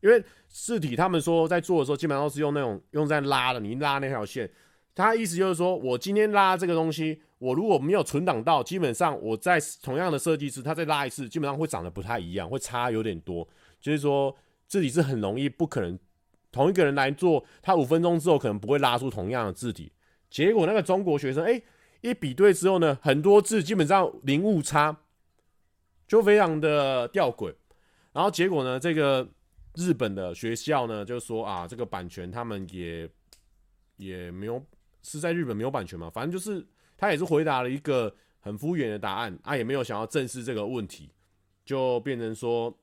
[0.00, 4.50] 因为字体他们说在做的时候，基本上都是用那种用在拉的，你一拉那条线，
[4.94, 13.48] 他意思就是说我今天拉这个东西，我如果没有存档到，基本上我在同样的设计师，他再拉一次，基本上会长得不太一样，会差有点多。
[13.80, 14.36] 就是说
[14.66, 15.98] 字体是很容易不可能。”
[16.52, 19.92] 同一个人来做，他五分钟之后可能不会拉出同样的字体。
[20.28, 21.62] 结果那个中国学生，哎、
[22.00, 24.96] 一比对之后呢，很多字基本上零误差，
[26.08, 27.54] 就非常的吊诡。
[28.12, 29.28] 然后结果呢，这个
[29.76, 33.08] 日本的学校呢，就说啊，这个版权他们也
[33.96, 34.60] 也没有
[35.02, 41.10] 是在日本没有版权嘛，反正就是他也是回答了一个很敷衍的答案，啊，也没有想要正视这个问题，
[41.64, 42.76] 就变成说。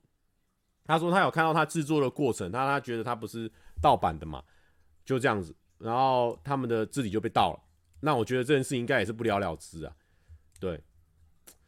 [0.90, 4.42] 他说他有看到他制作的过程，他他觉得他不是盗版的嘛，
[5.04, 7.60] 就这样子，然后他们的字体就被盗了。
[8.00, 9.94] 那我觉得这件事应该也是不了了之啊。
[10.58, 10.82] 对，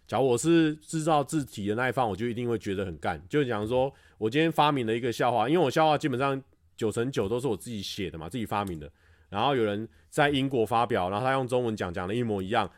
[0.07, 3.23] 假如我是制造字体的那一方，我就一定会觉得很干。
[3.29, 6.43] 就讲说我今天发明了一个笑话，因为我笑话基本上
[6.75, 8.91] 九成九都是我自己写的嘛，自己发明的。
[9.29, 12.71] 然后有人在英国发表，然后他用中文讲，讲的一模一样，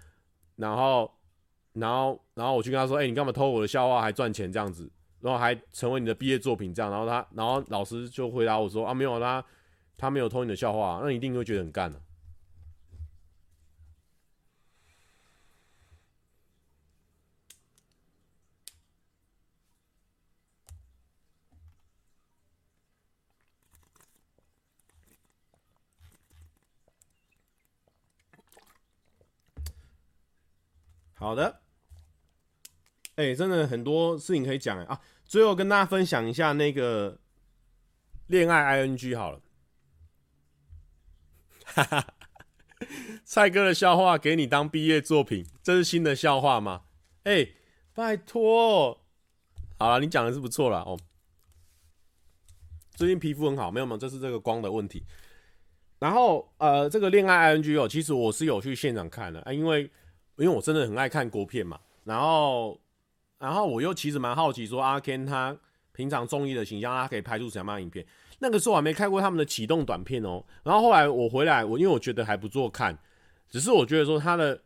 [0.56, 1.10] 然后，
[1.72, 4.88] 然后，然后我去跟他说：“哎、你干嘛偷我的笑话还赚钱这样子？”
[5.20, 9.44] 然后还成为你的毕业作品，这样，然后他，然后老师就回答我说：“啊，没有他，
[9.96, 12.00] 他没有偷你的笑话，那你一定会觉得很干的。”
[31.22, 31.60] 好的，
[33.14, 35.00] 哎，真的很多事情可以讲哎啊。
[35.24, 37.20] 最后跟大家分享一下那个
[38.26, 39.40] 恋爱 ing 好了，
[41.64, 42.14] 哈哈，
[43.24, 46.82] 蔡哥的笑话给你当毕业作品，这是新的笑话吗？
[47.22, 47.48] 哎、
[47.94, 49.00] 拜托，
[49.78, 50.98] 好了，你讲的是不错了哦。
[52.96, 55.04] 最近皮肤很好，没有吗，这是这个光的问题。
[56.00, 59.88] 然后呃，这个恋爱 ing 哦，其实我是有去现场看的啊，因为
[60.42, 62.78] 因为我真的很爱看国片嘛，然后。
[63.38, 65.58] 然后我又其实蛮好奇，说阿 Ken 他
[65.90, 68.06] 平常综艺的形象，他可以拍出什么样的影片？
[68.38, 70.44] 那个时候我还没看过他们的启动短片哦。
[70.62, 72.96] 然后后来我回来，我因为我觉得还不错看，
[73.50, 74.62] 只是我觉得说他的，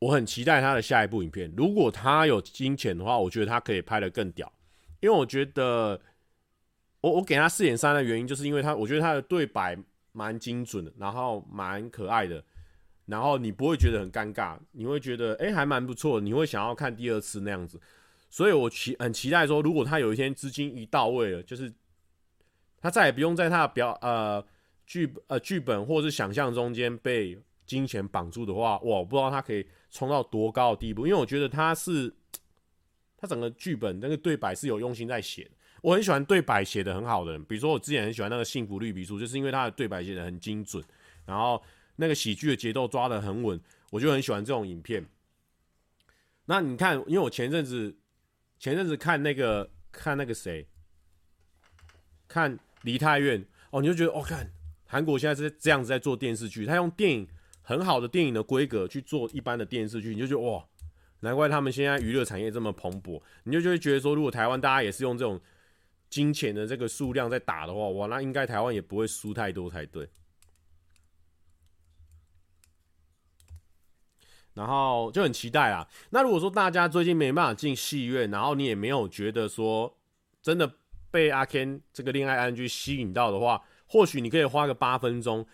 [0.00, 1.48] 我很期待他的下一部影片。
[1.56, 4.52] 如果他有金钱的话，我觉得他可以拍得更屌。
[4.98, 6.00] 因为我觉得，
[7.02, 9.78] 我我给他四点三的原因，就是因为他，我觉得他的对白
[10.10, 12.42] 蛮精准的，然后蛮可爱的。
[13.06, 17.80] 然后你不会觉得很尴尬，你会觉得哎还蛮不错，你会想要看第二次那样子，
[18.28, 21.72] 所以我期很期待说，如果他有一天资金一到位了，就是
[22.80, 24.44] 他再也不用在他的表呃
[24.84, 32.12] 剧呃剧本或是想象中间被金钱绑住的话，哇，我不知道他可以冲到多高的地步，因为我觉得他是
[33.16, 35.50] 他整个剧本那个对白是有用心在写的，
[35.80, 40.82] 我很喜欢对白写得很好的人，比如说我之前很喜欢那个幸福绿皮书，就是因为他的对白写得很精准，
[41.24, 41.62] 然后。
[41.96, 45.06] 那个喜剧的节奏抓得很稳，我就很喜欢这种影片。
[46.46, 47.96] 那你看，因为我前阵子
[48.58, 50.66] 前阵子看那个看那个谁，
[52.28, 54.52] 看梨泰院哦，你就觉得哦，看
[54.86, 57.28] 韩国现在是这样子在做电视剧，他用电影
[57.62, 60.64] 很好的电影的规格去做一般的电视剧，你就觉得哇，
[61.20, 63.20] 难怪他们现在娱乐产业这么蓬勃。
[63.42, 65.40] 你就就会觉得说，如果台湾大家也是用这种
[66.08, 70.08] 金钱的这个数量在打的话，哇，那应该台湾也不会输太多才对。
[74.56, 75.86] 然后就很期待啦。
[76.08, 79.94] 那如果说大家最近没办法进戏院，然后你也没有觉得说
[80.40, 80.72] 真的
[81.10, 85.46] 被阿 Ken 这个恋爱 ing 吸引到的话，或许你可以花个八分钟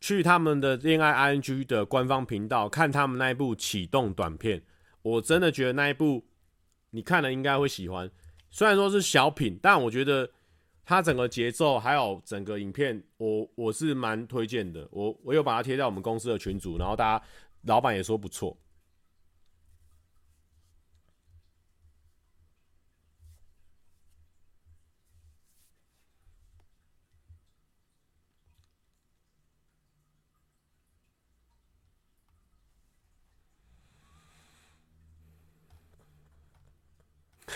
[0.00, 4.62] 去他们的恋爱 ing 的官方频道看他们那一部启动短片。
[5.02, 6.24] 我真的觉得那一部
[6.92, 8.10] 你看了应该会喜欢。
[8.48, 10.30] 虽然说是小品，但我觉得
[10.82, 14.88] 它整个节奏还有整个影片，我我是蛮推荐的。
[14.90, 17.24] 我我有把它贴在我们公司的群组，然后大家。
[17.66, 18.56] 老板也说不错。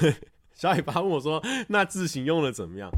[0.54, 2.90] 小尾巴问我说那字形用的怎么样？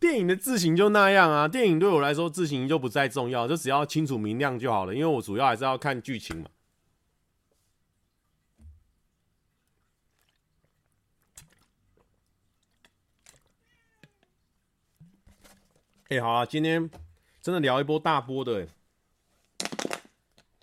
[0.00, 6.48] 电影的字形就那样啊电影对我来说字形就不再重要就只要清楚明亮就好了因为我主要还是要看剧情嘛。
[16.10, 16.90] 哎、好啊，今天
[17.42, 18.68] 真的聊一波大波的、欸，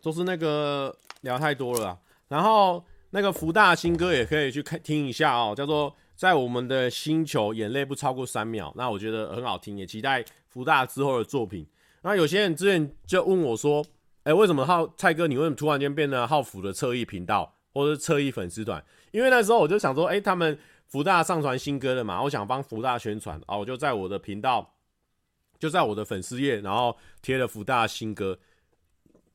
[0.01, 1.99] 都是那个聊太多了。
[2.29, 8.73] 然后那个福大新歌也可以去看听一下哦，叫做在我们的星球，眼泪不超过三秒。
[8.75, 11.63] 那我觉得很好听，也期待福大之后的作品。
[12.01, 13.85] 那有些人之前就问我说，
[14.23, 18.83] 哎、为什么浩蔡哥，你为什么突然间变得浩福的侧翼频道或者是侧翼粉丝团？
[19.11, 24.71] 因为那时候我就想说，哎、他们福大上传新歌了嘛，我想帮福大宣传啊，我就在我的频道。
[25.59, 28.39] 就在我的粉丝页，然后贴了福大新歌，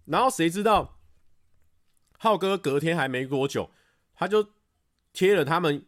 [0.06, 0.98] 然后谁知道
[2.18, 3.70] 浩哥隔天还没多久，
[4.14, 4.46] 他就
[5.12, 5.84] 贴了他们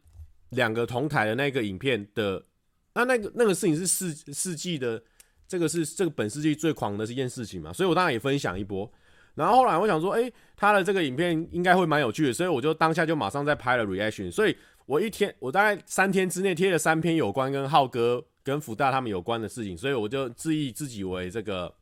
[0.50, 2.46] 两个同台的那个影片的，
[2.94, 5.02] 那那个那个事情是世世纪的，
[5.46, 8.90] 这个是这个本世纪最狂的一件事情嘛，所以我当然也分享一波。
[9.34, 14.54] 然后后来我想说，哎，他的这个影片应该会蛮有趣的，所以我就当下就马上在拍了 reaction，所以
[14.92, 18.24] 我一天我大概三天之内贴了三篇有关跟浩哥。
[18.44, 21.72] 跟福大他们有关的事情，所以我就自意自己为这个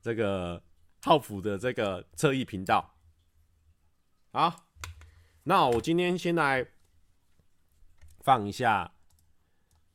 [0.00, 0.62] 这个
[1.02, 2.94] 浩福的这个侧翼频道。
[4.30, 4.68] 好，
[5.42, 6.64] 那我今天先来
[8.20, 8.92] 放一下，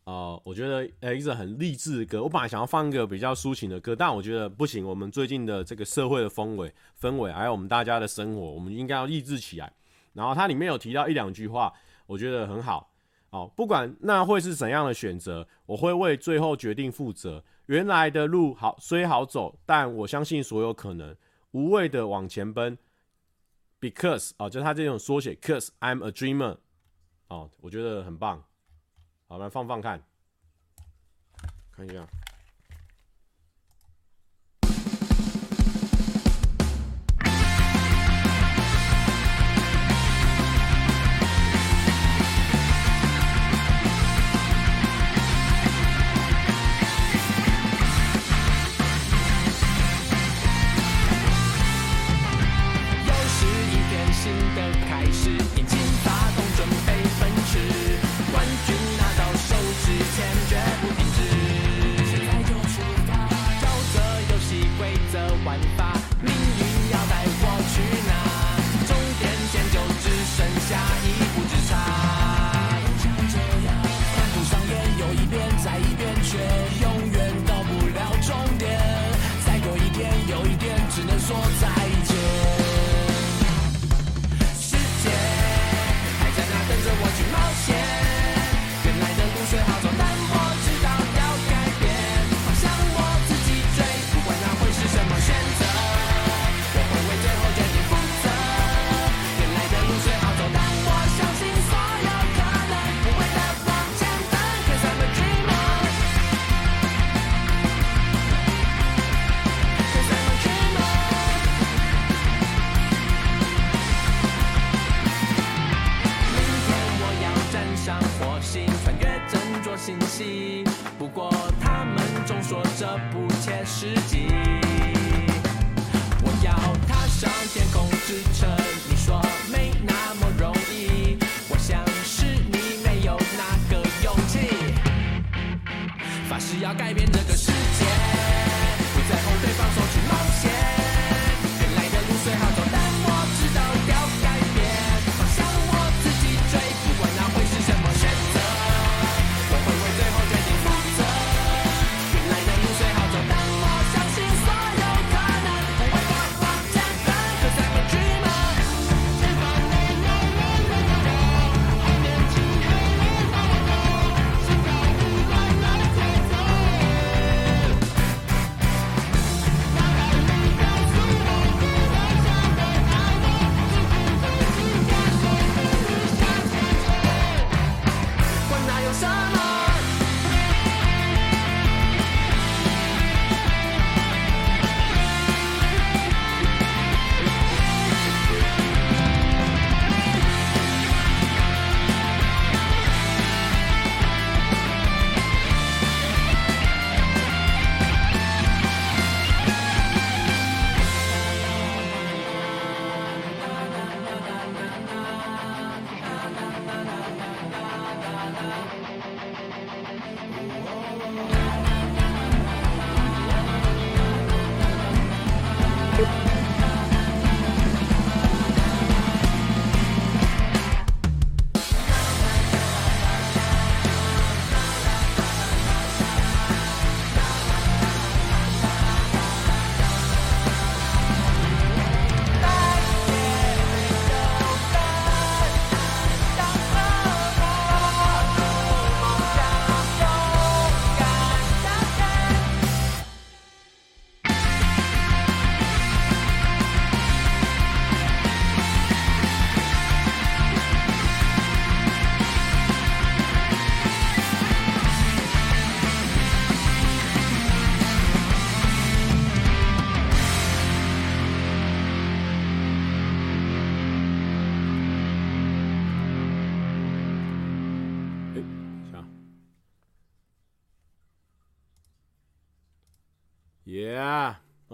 [0.04, 2.22] 呃，我觉得呃一首很励志的歌。
[2.24, 4.86] 我本来想要放一个比较抒情的歌，但我觉得不行。
[4.86, 9.72] 我们最近的这个社会的氛围氛围，还有我们大家的生活，我们应该要励志起来。
[10.12, 11.74] 然后它里面有提到一两句话，
[12.06, 12.92] 我觉得很好。
[13.32, 17.44] 哦，不管那会是怎样的选择，我会为最后决定负责。
[17.66, 21.16] 原来的路好虽好走，但我相信所有可能，
[21.52, 22.78] 无畏的往前奔。
[23.82, 26.58] Because 哦，就他这种缩写，Cause I'm a dreamer。
[27.28, 28.44] 哦，我觉得很棒。
[29.28, 30.02] 好，来放放看，
[31.72, 32.08] 看一下。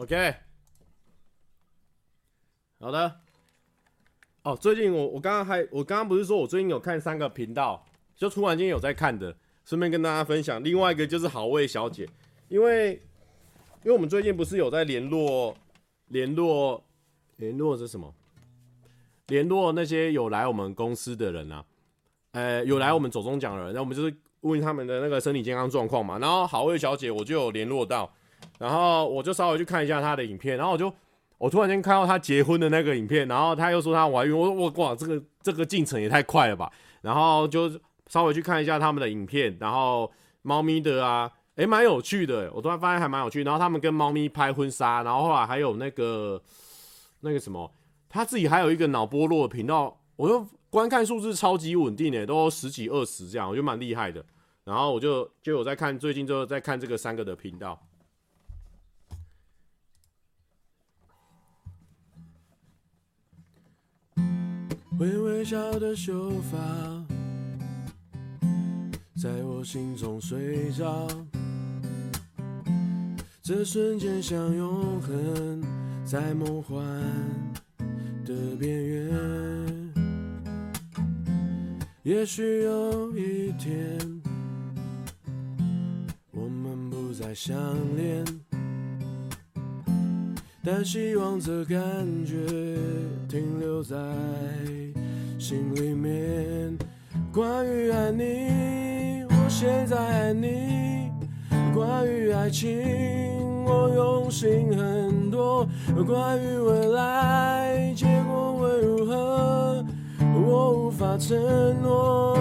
[0.02, 0.34] OK，
[2.80, 3.22] 好的。
[4.42, 10.64] 哦，最近我我刚刚还我刚刚不是说我最近有看三个频道，就突然间有在看的，顺便跟大家分享。
[10.64, 12.10] 另外一个就是好味小姐，
[12.48, 12.94] 因为
[13.84, 15.56] 因为我们最近不是有在联络
[16.08, 16.84] 联络
[17.36, 18.12] 联络是什么？
[19.28, 21.64] 联络那些有来我们公司的人啊，
[22.32, 26.18] 呃，有来我们走中奖的人，那我们就是问他们的那个身体健康状况嘛。
[26.18, 28.12] 然后好味小姐我就有联络到，
[28.62, 30.94] 然后我就稍微去看一下他的影片，然后我就。
[31.42, 36.72] 我突然间看到他结婚的那个影片，然后他又说他怀孕，我说我哇，这个这个进程也太快了吧！
[37.02, 37.68] 然后就
[38.06, 40.12] 稍微去看一下他们的影片，然后
[40.44, 43.44] 猫咪的啊，诶，蛮有趣的，我突然发现还蛮有趣。
[43.44, 46.40] 然后他们跟猫咪拍婚纱，然后后来还有那个
[47.22, 47.74] 那个什么，
[48.08, 54.24] 他自己还有一个脑波落的频道，我就观看数字超级稳定诶，都十几二十这样，我觉得蛮厉害的。
[54.64, 57.82] 然后我就就有在看，最近就在看这个三个的频道。
[65.02, 66.60] 微微笑的秀发，
[69.20, 71.08] 在我心中睡着。
[73.42, 75.64] 这瞬间像永恒，
[76.06, 76.80] 在梦幻
[78.24, 79.92] 的边缘。
[82.04, 84.22] 也许有一天，
[86.30, 87.58] 我们不再相
[87.98, 88.24] 恋，
[90.64, 91.80] 但希望这感
[92.24, 92.36] 觉
[93.28, 93.96] 停留在。
[95.40, 96.78] 心里面，
[97.34, 101.10] 关于爱你，我现在爱你。
[101.74, 102.70] 关于爱情，
[103.66, 105.68] 我用心很多。
[106.06, 109.84] 关于未来，结果会如何，
[110.46, 111.36] 我无法承
[111.82, 112.38] 诺。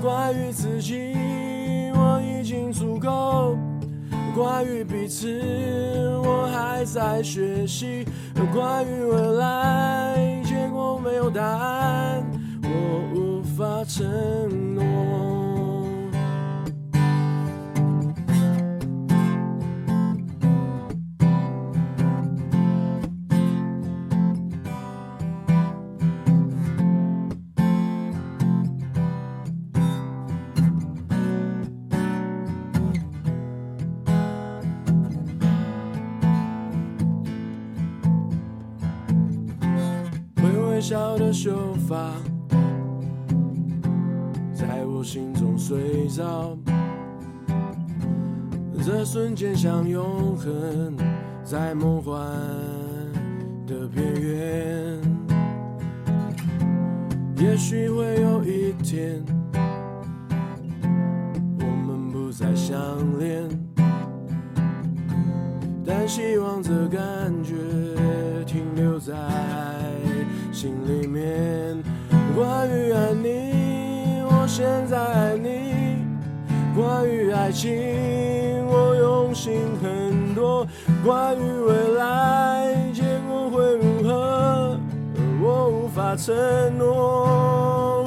[0.00, 1.14] 关于自己，
[1.94, 3.56] 我已经足够。
[4.34, 5.28] 关于彼此，
[6.24, 8.06] 我还在学习。
[8.52, 10.42] 关于未来。
[10.44, 12.24] 结果没有答案，
[12.62, 12.68] 我
[13.14, 14.02] 无法承
[41.92, 42.10] 发，
[44.54, 46.56] 在我心中睡着，
[48.82, 50.96] 这瞬间像永恒，
[51.44, 52.18] 在梦幻
[53.66, 54.98] 的边缘。
[57.36, 59.22] 也许会有一天，
[61.58, 62.78] 我们不再相
[63.18, 63.46] 恋，
[65.84, 67.54] 但希望这感觉
[68.46, 69.71] 停留在。
[70.62, 71.82] 心里面，
[72.36, 75.96] 关于爱你，我现在爱你。
[76.72, 77.68] 关于爱情，
[78.68, 80.64] 我用心很多。
[81.04, 84.78] 关于未来，结果会如何，
[85.42, 86.32] 我无法承
[86.78, 88.06] 诺。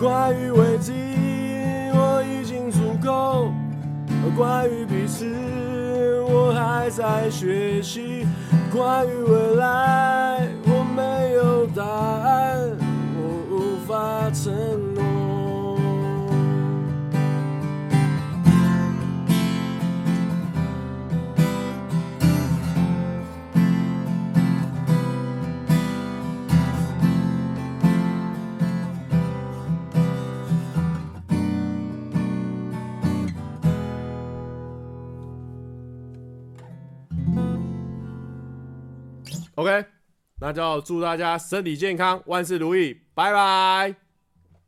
[0.00, 0.92] 关于危机，
[1.94, 3.52] 我已经足够。
[4.36, 5.24] 关于彼此，
[6.22, 8.26] 我还在学习。
[8.72, 10.29] 关于未来。
[11.80, 12.76] 答案，
[13.16, 14.52] 我无法承
[14.94, 15.00] 诺。
[39.54, 39.89] OK。
[40.40, 44.09] 那就祝大家身体健康，万事如意，拜拜。